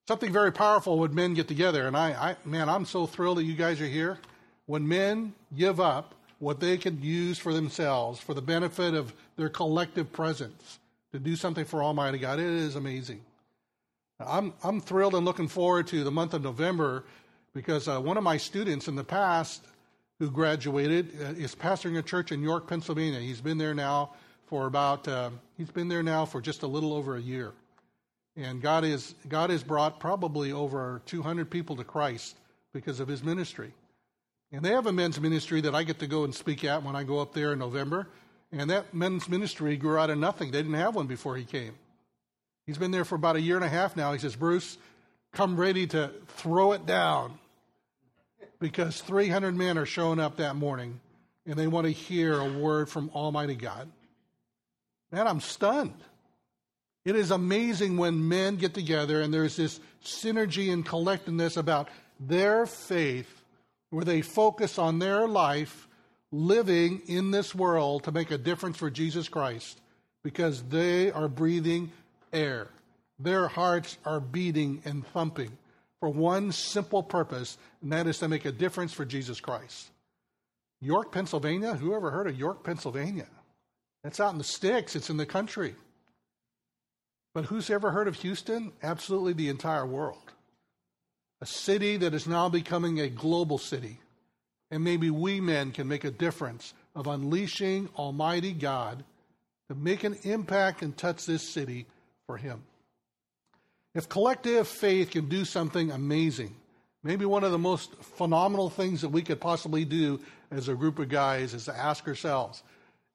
Something 0.08 0.34
very 0.34 0.52
powerful 0.52 1.00
when 1.00 1.16
men 1.16 1.34
get 1.34 1.48
together. 1.48 1.88
And 1.88 1.96
I, 1.96 2.12
I, 2.12 2.36
man, 2.48 2.70
I'm 2.70 2.86
so 2.86 3.06
thrilled 3.06 3.38
that 3.38 3.44
you 3.44 3.56
guys 3.56 3.80
are 3.82 3.88
here. 3.88 4.20
When 4.66 4.88
men 4.88 5.34
give 5.56 5.80
up 5.80 6.16
what 6.40 6.60
they 6.60 6.78
can 6.78 7.02
use 7.02 7.38
for 7.38 7.54
themselves 7.54 8.20
for 8.20 8.34
the 8.34 8.42
benefit 8.42 8.94
of 8.94 9.14
their 9.38 9.50
collective 9.50 10.12
presence 10.12 10.80
to 11.16 11.20
do 11.20 11.36
something 11.36 11.64
for 11.64 11.82
Almighty 11.82 12.18
God, 12.18 12.40
it 12.40 12.46
is 12.46 12.76
amazing. 12.76 13.22
I'm, 14.20 14.54
I'm 14.64 14.82
thrilled 14.82 15.16
and 15.16 15.26
looking 15.26 15.48
forward 15.48 15.88
to 15.88 16.04
the 16.04 16.12
month 16.12 16.34
of 16.34 16.42
November 16.42 17.06
because 17.54 17.88
uh, 17.88 18.00
one 18.00 18.18
of 18.18 18.24
my 18.24 18.36
students 18.36 18.90
in 18.90 18.96
the 18.96 19.04
past 19.04 19.66
who 20.20 20.30
graduated 20.30 21.10
uh, 21.22 21.34
is 21.34 21.56
pastoring 21.56 21.98
a 21.98 22.02
church 22.02 22.32
in 22.32 22.42
York, 22.42 22.68
Pennsylvania. 22.68 23.20
He's 23.20 23.42
been 23.42 23.58
there 23.58 23.74
now 23.74 24.12
for 24.48 24.68
about, 24.68 25.08
uh, 25.08 25.30
he's 25.58 25.72
been 25.72 25.88
there 25.88 26.04
now 26.04 26.26
for 26.26 26.42
just 26.42 26.64
a 26.64 26.68
little 26.68 26.94
over 26.94 27.16
a 27.16 27.22
year. 27.22 27.54
And 28.36 28.62
God, 28.62 28.84
is, 28.84 29.16
God 29.30 29.50
has 29.50 29.64
brought 29.64 30.00
probably 30.00 30.52
over 30.52 31.02
200 31.06 31.50
people 31.50 31.78
to 31.78 31.86
Christ 31.86 32.36
because 32.74 33.00
of 33.00 33.08
his 33.08 33.24
ministry. 33.24 33.72
And 34.52 34.64
they 34.64 34.72
have 34.72 34.86
a 34.86 34.92
men's 34.92 35.20
ministry 35.20 35.62
that 35.62 35.74
I 35.74 35.84
get 35.84 36.00
to 36.00 36.08
go 36.08 36.26
and 36.26 36.36
speak 36.36 36.66
at 36.66 36.84
when 36.84 36.96
I 36.96 37.04
go 37.04 37.20
up 37.20 37.34
there 37.34 37.54
in 37.54 37.60
November. 37.60 38.08
And 38.52 38.70
that 38.70 38.94
men's 38.94 39.28
ministry 39.28 39.76
grew 39.78 39.98
out 39.98 40.10
of 40.10 40.18
nothing. 40.18 40.52
They 40.52 40.60
didn't 40.60 40.76
have 40.76 40.96
one 40.96 41.08
before 41.08 41.36
he 41.36 41.44
came. 41.44 41.74
He's 42.66 42.78
been 42.78 42.92
there 42.92 43.06
for 43.06 43.16
about 43.16 43.36
a 43.36 43.42
year 43.42 43.56
and 43.56 43.66
a 43.66 43.70
half 43.70 43.96
now. 43.96 44.14
He 44.14 44.20
says, 44.20 44.36
Bruce, 44.36 44.78
come 45.34 45.58
ready 45.58 45.88
to 45.88 46.12
throw 46.28 46.72
it 46.72 46.86
down 46.86 47.38
because 48.60 49.02
300 49.02 49.56
men 49.56 49.78
are 49.78 49.86
showing 49.86 50.20
up 50.20 50.38
that 50.38 50.56
morning 50.56 51.00
and 51.46 51.56
they 51.56 51.68
want 51.68 51.86
to 51.86 51.92
hear 51.92 52.40
a 52.40 52.52
word 52.52 52.90
from 52.90 53.12
Almighty 53.14 53.56
God. 53.56 53.90
Man, 55.12 55.28
I'm 55.28 55.42
stunned. 55.42 55.94
It 57.04 57.16
is 57.16 57.30
amazing 57.30 57.98
when 57.98 58.28
men 58.28 58.56
get 58.56 58.74
together 58.74 59.22
and 59.22 59.32
there's 59.32 59.56
this 59.56 59.80
synergy 60.04 60.74
and 60.74 60.86
collectiveness 60.86 61.56
about 61.56 61.90
their 62.20 62.66
faith 62.66 63.44
where 63.92 64.06
they 64.06 64.22
focus 64.22 64.80
on 64.80 64.98
their 64.98 65.28
life 65.28 65.88
living 66.36 67.02
in 67.08 67.32
this 67.32 67.56
world 67.56 68.04
to 68.04 68.12
make 68.12 68.32
a 68.32 68.38
difference 68.38 68.78
for 68.78 68.90
Jesus 68.90 69.30
Christ 69.30 69.80
because 70.24 70.64
they 70.64 71.12
are 71.12 71.30
breathing 71.30 71.92
air. 72.34 72.68
Their 73.20 73.48
hearts 73.48 73.98
are 74.06 74.20
beating 74.20 74.82
and 74.84 75.08
thumping 75.08 75.58
for 76.00 76.10
one 76.10 76.52
simple 76.52 77.02
purpose, 77.02 77.58
and 77.82 77.94
that 77.94 78.08
is 78.08 78.20
to 78.20 78.28
make 78.28 78.44
a 78.44 78.52
difference 78.52 78.92
for 78.92 79.06
Jesus 79.06 79.40
Christ. 79.40 79.90
York, 80.82 81.12
Pennsylvania? 81.12 81.74
Who 81.76 81.96
ever 81.96 82.12
heard 82.12 82.28
of 82.28 82.38
York, 82.38 82.64
Pennsylvania? 82.64 83.28
That's 84.04 84.20
out 84.20 84.34
in 84.34 84.38
the 84.38 84.44
sticks, 84.44 84.96
it's 84.96 85.10
in 85.10 85.18
the 85.18 85.26
country. 85.26 85.76
But 87.34 87.46
who's 87.46 87.70
ever 87.70 87.92
heard 87.92 88.08
of 88.08 88.16
Houston? 88.18 88.74
Absolutely 88.84 89.34
the 89.34 89.50
entire 89.50 89.86
world. 89.86 90.34
A 91.42 91.46
city 91.46 91.98
that 91.98 92.14
is 92.14 92.28
now 92.28 92.50
becoming 92.50 93.00
a 93.00 93.10
global 93.10 93.58
city. 93.58 94.00
And 94.72 94.84
maybe 94.84 95.10
we 95.10 95.40
men 95.40 95.72
can 95.72 95.88
make 95.88 96.04
a 96.04 96.12
difference 96.12 96.74
of 96.96 97.08
unleashing 97.08 97.90
Almighty 97.96 98.54
God 98.54 99.04
to 99.70 99.76
make 99.76 100.04
an 100.04 100.18
impact 100.24 100.82
and 100.82 100.96
touch 100.96 101.26
this 101.26 101.48
city 101.48 101.86
for 102.26 102.38
Him. 102.38 102.64
If 103.94 104.10
collective 104.10 104.68
faith 104.68 105.12
can 105.12 105.30
do 105.30 105.46
something 105.46 105.92
amazing, 105.92 106.56
maybe 107.04 107.26
one 107.26 107.44
of 107.44 107.52
the 107.52 107.58
most 107.58 107.96
phenomenal 107.96 108.70
things 108.70 109.02
that 109.02 109.10
we 109.10 109.22
could 109.22 109.40
possibly 109.40 109.86
do 109.86 110.20
as 110.52 110.68
a 110.68 110.76
group 110.76 111.00
of 111.00 111.10
guys 111.10 111.54
is 111.54 111.66
to 111.66 111.78
ask 111.78 112.08
ourselves 112.08 112.64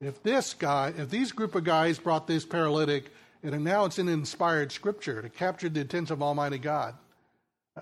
if 0.01 0.23
this 0.23 0.55
guy, 0.55 0.95
if 0.97 1.11
these 1.11 1.33
group 1.33 1.55
of 1.55 1.65
guys 1.65 1.99
brought 1.99 2.27
this 2.27 2.47
paralytic, 2.47 3.11
and 3.43 3.63
now 3.63 3.85
it's 3.85 3.99
in 3.99 4.09
inspired 4.09 4.73
scripture 4.73 5.21
to 5.21 5.29
capture 5.29 5.69
the 5.69 5.83
attention 5.83 6.15
of 6.15 6.23
Almighty 6.23 6.59
God, 6.59 6.95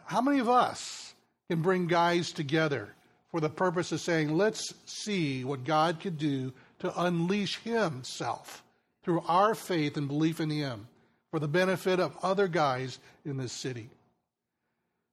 how 0.06 0.20
many 0.20 0.40
of 0.40 0.48
us 0.48 1.14
can 1.48 1.62
bring 1.62 1.86
guys 1.86 2.32
together 2.32 2.94
for 3.30 3.40
the 3.40 3.50
purpose 3.50 3.92
of 3.92 4.00
saying, 4.00 4.36
let's 4.36 4.74
see 4.86 5.44
what 5.44 5.64
God 5.64 6.00
could 6.00 6.18
do 6.18 6.52
to 6.80 7.02
unleash 7.02 7.58
Himself 7.58 8.62
through 9.02 9.22
our 9.26 9.54
faith 9.54 9.96
and 9.96 10.08
belief 10.08 10.40
in 10.40 10.50
Him 10.50 10.88
for 11.30 11.38
the 11.38 11.48
benefit 11.48 12.00
of 12.00 12.16
other 12.22 12.48
guys 12.48 12.98
in 13.24 13.36
this 13.36 13.52
city? 13.52 13.90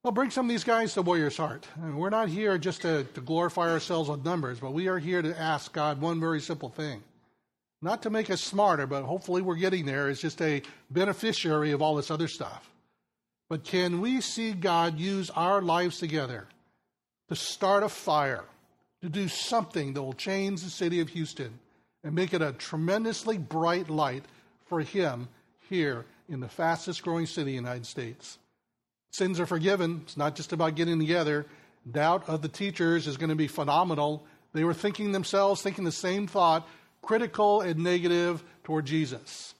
Well, 0.03 0.11
bring 0.11 0.29
some 0.29 0.45
of 0.45 0.49
these 0.49 0.63
guys 0.63 0.93
to 0.93 1.01
Warrior's 1.01 1.35
Heart. 1.35 1.67
And 1.81 1.97
we're 1.97 2.11
not 2.11 2.29
here 2.29 2.57
just 2.57 2.83
to, 2.83 3.05
to 3.15 3.21
glorify 3.21 3.71
ourselves 3.71 4.07
with 4.07 4.23
numbers, 4.23 4.59
but 4.59 4.71
we 4.71 4.87
are 4.87 4.99
here 4.99 5.21
to 5.21 5.39
ask 5.39 5.73
God 5.73 5.99
one 5.99 6.19
very 6.19 6.39
simple 6.39 6.69
thing. 6.69 7.03
Not 7.81 8.03
to 8.03 8.09
make 8.09 8.29
us 8.29 8.41
smarter, 8.41 8.87
but 8.87 9.03
hopefully 9.03 9.41
we're 9.41 9.55
getting 9.55 9.85
there 9.85 10.07
as 10.07 10.21
just 10.21 10.41
a 10.41 10.61
beneficiary 10.89 11.71
of 11.71 11.81
all 11.81 11.95
this 11.95 12.11
other 12.11 12.27
stuff. 12.27 12.69
But 13.49 13.63
can 13.63 13.99
we 13.99 14.21
see 14.21 14.53
God 14.53 14.99
use 14.99 15.29
our 15.31 15.61
lives 15.61 15.99
together 15.99 16.47
to 17.29 17.35
start 17.35 17.83
a 17.83 17.89
fire, 17.89 18.43
to 19.01 19.09
do 19.09 19.27
something 19.27 19.93
that 19.93 20.01
will 20.01 20.13
change 20.13 20.61
the 20.61 20.69
city 20.69 20.99
of 20.99 21.09
Houston 21.09 21.59
and 22.03 22.13
make 22.13 22.33
it 22.33 22.41
a 22.41 22.53
tremendously 22.53 23.37
bright 23.37 23.89
light 23.89 24.25
for 24.67 24.81
Him 24.81 25.27
here 25.69 26.05
in 26.29 26.39
the 26.39 26.47
fastest 26.47 27.03
growing 27.03 27.25
city 27.25 27.55
in 27.55 27.63
the 27.63 27.69
United 27.69 27.85
States? 27.85 28.37
Sins 29.11 29.39
are 29.39 29.45
forgiven. 29.45 30.01
It's 30.03 30.17
not 30.17 30.35
just 30.35 30.53
about 30.53 30.75
getting 30.75 30.99
together. 30.99 31.45
Doubt 31.89 32.27
of 32.27 32.41
the 32.41 32.49
teachers 32.49 33.07
is 33.07 33.17
going 33.17 33.29
to 33.29 33.35
be 33.35 33.47
phenomenal. 33.47 34.25
They 34.53 34.63
were 34.63 34.73
thinking 34.73 35.11
themselves, 35.11 35.61
thinking 35.61 35.83
the 35.83 35.91
same 35.91 36.27
thought, 36.27 36.67
critical 37.01 37.61
and 37.61 37.79
negative 37.79 38.43
toward 38.63 38.85
Jesus. 38.85 39.53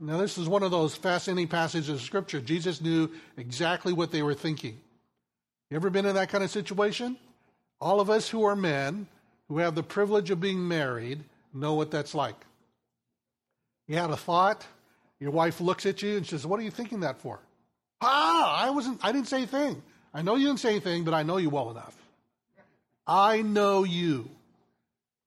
Now, 0.00 0.18
this 0.18 0.38
is 0.38 0.48
one 0.48 0.62
of 0.62 0.70
those 0.70 0.94
fascinating 0.94 1.48
passages 1.48 1.88
of 1.88 2.00
Scripture. 2.00 2.40
Jesus 2.40 2.80
knew 2.80 3.10
exactly 3.36 3.92
what 3.92 4.12
they 4.12 4.22
were 4.22 4.34
thinking. 4.34 4.80
You 5.70 5.76
ever 5.76 5.90
been 5.90 6.06
in 6.06 6.14
that 6.14 6.30
kind 6.30 6.42
of 6.42 6.50
situation? 6.50 7.16
All 7.80 8.00
of 8.00 8.10
us 8.10 8.28
who 8.28 8.44
are 8.44 8.56
men, 8.56 9.06
who 9.48 9.58
have 9.58 9.74
the 9.74 9.82
privilege 9.82 10.30
of 10.30 10.40
being 10.40 10.66
married, 10.66 11.22
know 11.52 11.74
what 11.74 11.90
that's 11.90 12.14
like. 12.14 12.36
You 13.86 13.96
had 13.96 14.10
a 14.10 14.16
thought, 14.16 14.66
your 15.20 15.30
wife 15.30 15.60
looks 15.60 15.86
at 15.86 16.02
you 16.02 16.16
and 16.16 16.26
says, 16.26 16.46
What 16.46 16.60
are 16.60 16.62
you 16.62 16.70
thinking 16.70 17.00
that 17.00 17.18
for? 17.20 17.40
Ah, 18.00 18.64
I 18.64 18.70
wasn't, 18.70 19.04
I 19.04 19.12
didn't 19.12 19.28
say 19.28 19.42
a 19.42 19.46
thing. 19.46 19.82
I 20.14 20.22
know 20.22 20.36
you 20.36 20.46
didn't 20.46 20.60
say 20.60 20.70
anything, 20.70 21.04
but 21.04 21.14
I 21.14 21.22
know 21.22 21.36
you 21.36 21.50
well 21.50 21.70
enough. 21.70 21.96
I 23.06 23.42
know 23.42 23.84
you. 23.84 24.28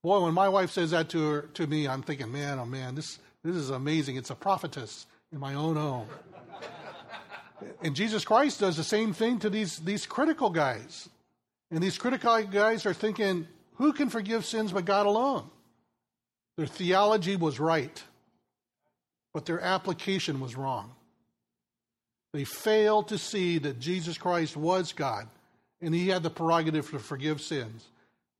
Boy, 0.02 0.20
when 0.20 0.34
my 0.34 0.48
wife 0.48 0.70
says 0.70 0.90
that 0.90 1.08
to 1.10 1.30
her, 1.30 1.42
to 1.54 1.66
me, 1.66 1.86
I'm 1.86 2.02
thinking, 2.02 2.32
man, 2.32 2.58
oh 2.58 2.64
man, 2.64 2.94
this, 2.94 3.18
this 3.44 3.54
is 3.54 3.70
amazing. 3.70 4.16
It's 4.16 4.30
a 4.30 4.34
prophetess 4.34 5.06
in 5.32 5.38
my 5.38 5.54
own 5.54 5.76
home. 5.76 6.08
And 7.82 7.94
Jesus 7.94 8.24
Christ 8.24 8.60
does 8.60 8.76
the 8.76 8.84
same 8.84 9.12
thing 9.12 9.38
to 9.40 9.50
these, 9.50 9.78
these 9.78 10.06
critical 10.06 10.50
guys. 10.50 11.08
And 11.70 11.82
these 11.82 11.98
critical 11.98 12.42
guys 12.44 12.86
are 12.86 12.94
thinking, 12.94 13.46
who 13.76 13.92
can 13.92 14.10
forgive 14.10 14.44
sins 14.44 14.72
but 14.72 14.84
God 14.84 15.06
alone? 15.06 15.48
Their 16.56 16.66
theology 16.66 17.36
was 17.36 17.58
right, 17.58 18.02
but 19.32 19.46
their 19.46 19.60
application 19.60 20.40
was 20.40 20.54
wrong. 20.54 20.92
They 22.32 22.44
failed 22.44 23.08
to 23.08 23.18
see 23.18 23.58
that 23.58 23.80
Jesus 23.80 24.18
Christ 24.18 24.56
was 24.56 24.92
God 24.92 25.28
and 25.82 25.94
he 25.94 26.08
had 26.08 26.22
the 26.22 26.30
prerogative 26.30 26.88
to 26.90 26.98
forgive 26.98 27.40
sins, 27.40 27.88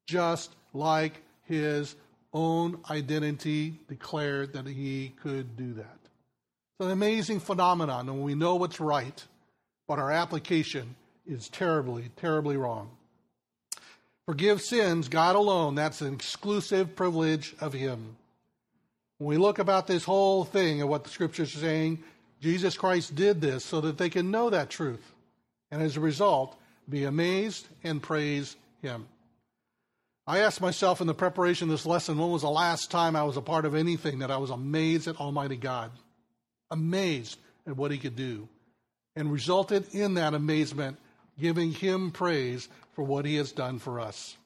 just 0.06 0.54
like 0.72 1.20
his 1.44 1.96
own 2.32 2.80
identity 2.88 3.74
declared 3.88 4.52
that 4.52 4.66
he 4.66 5.12
could 5.22 5.56
do 5.56 5.74
that. 5.74 5.98
It's 6.78 6.86
an 6.86 6.92
amazing 6.92 7.40
phenomenon, 7.40 8.08
and 8.08 8.22
we 8.22 8.34
know 8.34 8.56
what's 8.56 8.80
right, 8.80 9.24
but 9.86 9.98
our 9.98 10.10
application 10.10 10.96
is 11.26 11.48
terribly, 11.48 12.10
terribly 12.16 12.56
wrong. 12.56 12.90
Forgive 14.26 14.60
sins, 14.60 15.08
God 15.08 15.36
alone, 15.36 15.74
that's 15.74 16.00
an 16.00 16.14
exclusive 16.14 16.96
privilege 16.96 17.54
of 17.60 17.72
him. 17.72 18.16
When 19.18 19.28
we 19.28 19.36
look 19.36 19.58
about 19.58 19.86
this 19.86 20.04
whole 20.04 20.44
thing 20.44 20.80
and 20.80 20.88
what 20.88 21.04
the 21.04 21.10
scriptures 21.10 21.54
are 21.54 21.60
saying, 21.60 22.02
Jesus 22.40 22.76
Christ 22.76 23.14
did 23.14 23.40
this 23.40 23.64
so 23.64 23.80
that 23.82 23.98
they 23.98 24.10
can 24.10 24.30
know 24.30 24.50
that 24.50 24.70
truth, 24.70 25.12
and 25.70 25.82
as 25.82 25.96
a 25.96 26.00
result, 26.00 26.56
be 26.88 27.04
amazed 27.04 27.68
and 27.84 28.02
praise 28.02 28.56
Him. 28.80 29.06
I 30.26 30.40
asked 30.40 30.60
myself 30.60 31.00
in 31.00 31.06
the 31.06 31.14
preparation 31.14 31.68
of 31.68 31.72
this 31.72 31.86
lesson, 31.86 32.18
when 32.18 32.30
was 32.30 32.42
the 32.42 32.50
last 32.50 32.90
time 32.90 33.14
I 33.14 33.22
was 33.24 33.36
a 33.36 33.42
part 33.42 33.64
of 33.64 33.74
anything 33.74 34.20
that 34.20 34.30
I 34.30 34.36
was 34.38 34.50
amazed 34.50 35.06
at 35.08 35.20
Almighty 35.20 35.56
God? 35.56 35.90
Amazed 36.72 37.38
at 37.68 37.76
what 37.76 37.92
He 37.92 37.98
could 37.98 38.16
do. 38.16 38.48
And 39.14 39.30
resulted 39.30 39.94
in 39.94 40.14
that 40.14 40.34
amazement, 40.34 40.98
giving 41.38 41.70
Him 41.70 42.10
praise 42.10 42.68
for 42.94 43.04
what 43.04 43.24
He 43.24 43.36
has 43.36 43.52
done 43.52 43.78
for 43.78 44.00
us. 44.00 44.36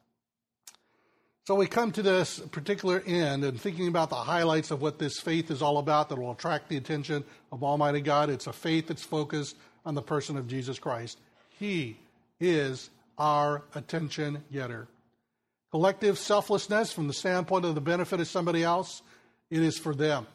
So 1.47 1.55
we 1.55 1.69
come 1.69 1.93
to 1.93 2.03
this 2.03 2.41
particular 2.41 3.01
end 3.07 3.45
and 3.45 3.61
thinking 3.61 3.87
about 3.87 4.11
the 4.11 4.17
highlights 4.17 4.73
of 4.73 4.83
what 4.83 4.99
this 4.99 5.21
faith 5.21 5.49
is 5.53 5.63
all 5.63 5.79
about 5.79 6.09
that 6.09 6.19
will 6.19 6.33
attract 6.33 6.69
the 6.69 6.77
attention 6.77 7.23
of 7.53 7.63
Almighty 7.63 8.01
God. 8.01 8.31
It's 8.31 8.49
a 8.49 8.53
faith 8.53 8.89
that's 8.89 9.05
focused 9.05 9.57
on 9.85 9.95
the 9.95 10.03
person 10.03 10.37
of 10.37 10.49
Jesus 10.49 10.81
Christ. 10.81 11.21
He 11.61 11.99
is 12.41 12.91
our 13.17 13.63
attention 13.77 14.43
getter. 14.53 14.89
Collective 15.71 16.19
selflessness 16.19 16.93
from 16.93 17.07
the 17.07 17.13
standpoint 17.13 17.65
of 17.65 17.77
the 17.77 17.81
benefit 17.81 18.19
of 18.19 18.27
somebody 18.27 18.65
else, 18.65 19.03
it 19.49 19.63
is 19.63 19.79
for 19.79 19.95
them. 19.95 20.27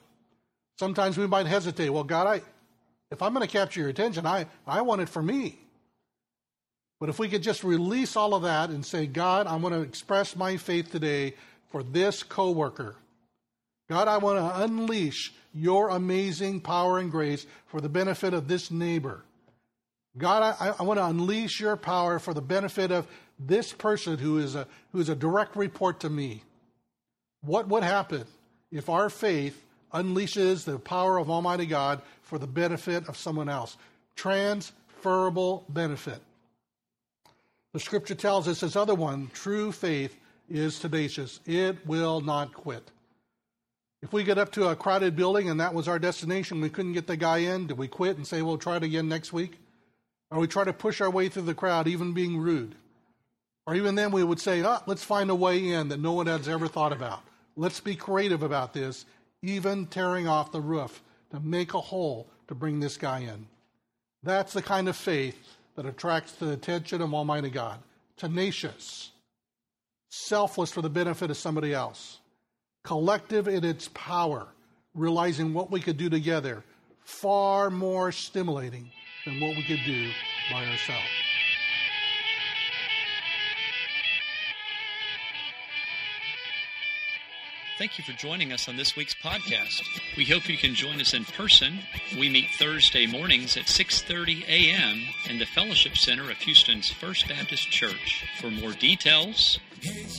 Sometimes 0.81 1.15
we 1.15 1.27
might 1.27 1.45
hesitate. 1.45 1.91
Well, 1.91 2.03
God, 2.03 2.25
I, 2.25 2.41
if 3.11 3.21
I'm 3.21 3.35
going 3.35 3.47
to 3.47 3.51
capture 3.51 3.81
your 3.81 3.89
attention, 3.89 4.25
I, 4.25 4.47
I 4.65 4.81
want 4.81 5.01
it 5.01 5.09
for 5.09 5.21
me. 5.21 5.59
But 6.99 7.09
if 7.09 7.19
we 7.19 7.29
could 7.29 7.43
just 7.43 7.63
release 7.63 8.15
all 8.15 8.33
of 8.33 8.41
that 8.41 8.71
and 8.71 8.83
say, 8.83 9.05
God, 9.05 9.45
I 9.45 9.57
want 9.57 9.75
to 9.75 9.81
express 9.81 10.35
my 10.35 10.57
faith 10.57 10.91
today 10.91 11.35
for 11.67 11.83
this 11.83 12.23
coworker. 12.23 12.95
God, 13.91 14.07
I 14.07 14.17
want 14.17 14.39
to 14.39 14.63
unleash 14.63 15.31
your 15.53 15.89
amazing 15.89 16.61
power 16.61 16.97
and 16.97 17.11
grace 17.11 17.45
for 17.67 17.79
the 17.79 17.87
benefit 17.87 18.33
of 18.33 18.47
this 18.47 18.71
neighbor. 18.71 19.23
God, 20.17 20.55
I, 20.59 20.73
I 20.79 20.81
want 20.81 20.97
to 20.97 21.05
unleash 21.05 21.59
your 21.59 21.77
power 21.77 22.17
for 22.17 22.33
the 22.33 22.41
benefit 22.41 22.91
of 22.91 23.05
this 23.37 23.71
person 23.71 24.17
who 24.17 24.39
is 24.39 24.55
a 24.55 24.67
who 24.93 24.99
is 24.99 25.09
a 25.09 25.15
direct 25.15 25.55
report 25.55 25.99
to 25.99 26.09
me. 26.09 26.41
What 27.41 27.67
would 27.67 27.83
happen 27.83 28.25
if 28.71 28.89
our 28.89 29.11
faith 29.11 29.63
unleashes 29.93 30.63
the 30.63 30.79
power 30.79 31.17
of 31.17 31.29
Almighty 31.29 31.65
God 31.65 32.01
for 32.23 32.37
the 32.37 32.47
benefit 32.47 33.07
of 33.07 33.17
someone 33.17 33.49
else? 33.49 33.77
Transferable 34.15 35.65
benefit. 35.69 36.19
The 37.73 37.79
scripture 37.79 38.15
tells 38.15 38.47
us 38.47 38.59
this 38.59 38.75
other 38.75 38.95
one 38.95 39.29
true 39.33 39.71
faith 39.71 40.17
is 40.49 40.79
tenacious, 40.79 41.39
it 41.45 41.85
will 41.87 42.21
not 42.21 42.53
quit. 42.53 42.91
If 44.01 44.11
we 44.11 44.23
get 44.23 44.37
up 44.37 44.51
to 44.53 44.67
a 44.67 44.75
crowded 44.75 45.15
building 45.15 45.49
and 45.49 45.59
that 45.59 45.73
was 45.73 45.87
our 45.87 45.99
destination, 45.99 46.59
we 46.59 46.69
couldn't 46.69 46.93
get 46.93 47.07
the 47.07 47.15
guy 47.15 47.37
in, 47.37 47.67
did 47.67 47.77
we 47.77 47.87
quit 47.87 48.17
and 48.17 48.25
say, 48.25 48.41
we'll 48.41 48.57
try 48.57 48.77
it 48.77 48.83
again 48.83 49.07
next 49.07 49.31
week? 49.31 49.59
Or 50.31 50.39
we 50.39 50.47
try 50.47 50.63
to 50.63 50.73
push 50.73 51.01
our 51.01 51.09
way 51.09 51.29
through 51.29 51.43
the 51.43 51.53
crowd, 51.53 51.87
even 51.87 52.13
being 52.13 52.39
rude? 52.39 52.75
Or 53.67 53.75
even 53.75 53.95
then 53.95 54.11
we 54.11 54.23
would 54.23 54.39
say, 54.39 54.63
oh, 54.63 54.79
let's 54.87 55.03
find 55.03 55.29
a 55.29 55.35
way 55.35 55.69
in 55.69 55.89
that 55.89 55.99
no 55.99 56.13
one 56.13 56.27
has 56.27 56.49
ever 56.49 56.67
thought 56.67 56.93
about. 56.93 57.21
Let's 57.55 57.79
be 57.79 57.95
creative 57.95 58.41
about 58.41 58.73
this, 58.73 59.05
even 59.41 59.87
tearing 59.87 60.27
off 60.27 60.51
the 60.51 60.61
roof 60.61 61.01
to 61.31 61.39
make 61.39 61.73
a 61.73 61.81
hole 61.81 62.27
to 62.47 62.55
bring 62.55 62.79
this 62.79 62.97
guy 62.97 63.19
in. 63.19 63.47
That's 64.23 64.53
the 64.53 64.61
kind 64.61 64.87
of 64.87 64.95
faith 64.95 65.57
that 65.75 65.85
attracts 65.85 66.33
the 66.33 66.51
attention 66.51 67.01
of 67.01 67.13
Almighty 67.13 67.49
God. 67.49 67.79
tenacious, 68.17 69.09
selfless 70.09 70.71
for 70.71 70.83
the 70.83 70.89
benefit 70.89 71.31
of 71.31 71.37
somebody 71.37 71.73
else, 71.73 72.19
collective 72.83 73.47
in 73.47 73.63
its 73.65 73.89
power, 73.95 74.47
realizing 74.93 75.55
what 75.55 75.71
we 75.71 75.79
could 75.79 75.97
do 75.97 76.07
together, 76.07 76.63
far 77.03 77.71
more 77.71 78.11
stimulating 78.11 78.91
than 79.25 79.39
what 79.39 79.55
we 79.55 79.63
could 79.63 79.79
do 79.87 80.11
by 80.51 80.63
ourselves. 80.65 81.20
Thank 87.81 87.97
you 87.97 88.03
for 88.03 88.11
joining 88.11 88.53
us 88.53 88.69
on 88.69 88.77
this 88.77 88.95
week's 88.95 89.15
podcast. 89.15 89.81
We 90.15 90.23
hope 90.23 90.47
you 90.47 90.55
can 90.55 90.75
join 90.75 91.01
us 91.01 91.15
in 91.15 91.25
person. 91.25 91.79
We 92.15 92.29
meet 92.29 92.49
Thursday 92.59 93.07
mornings 93.07 93.57
at 93.57 93.63
6:30 93.63 94.47
a.m. 94.47 95.01
in 95.27 95.39
the 95.39 95.47
Fellowship 95.47 95.97
Center 95.97 96.29
of 96.29 96.37
Houston's 96.37 96.91
First 96.91 97.27
Baptist 97.27 97.71
Church. 97.71 98.23
For 98.39 98.51
more 98.51 98.73
details 98.73 99.59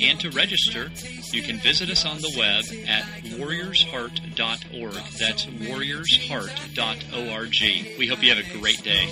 and 0.02 0.18
to 0.18 0.32
register, 0.32 0.90
you 1.30 1.42
can 1.42 1.60
visit 1.60 1.88
us 1.88 2.04
on 2.04 2.20
the 2.20 2.34
web 2.36 2.64
at 2.88 3.04
warriorsheart.org. 3.38 4.94
That's 5.20 5.46
warriorsheart.org. 5.46 7.96
We 7.96 8.08
hope 8.08 8.24
you 8.24 8.34
have 8.34 8.44
a 8.44 8.58
great 8.58 8.82
day. 8.82 9.06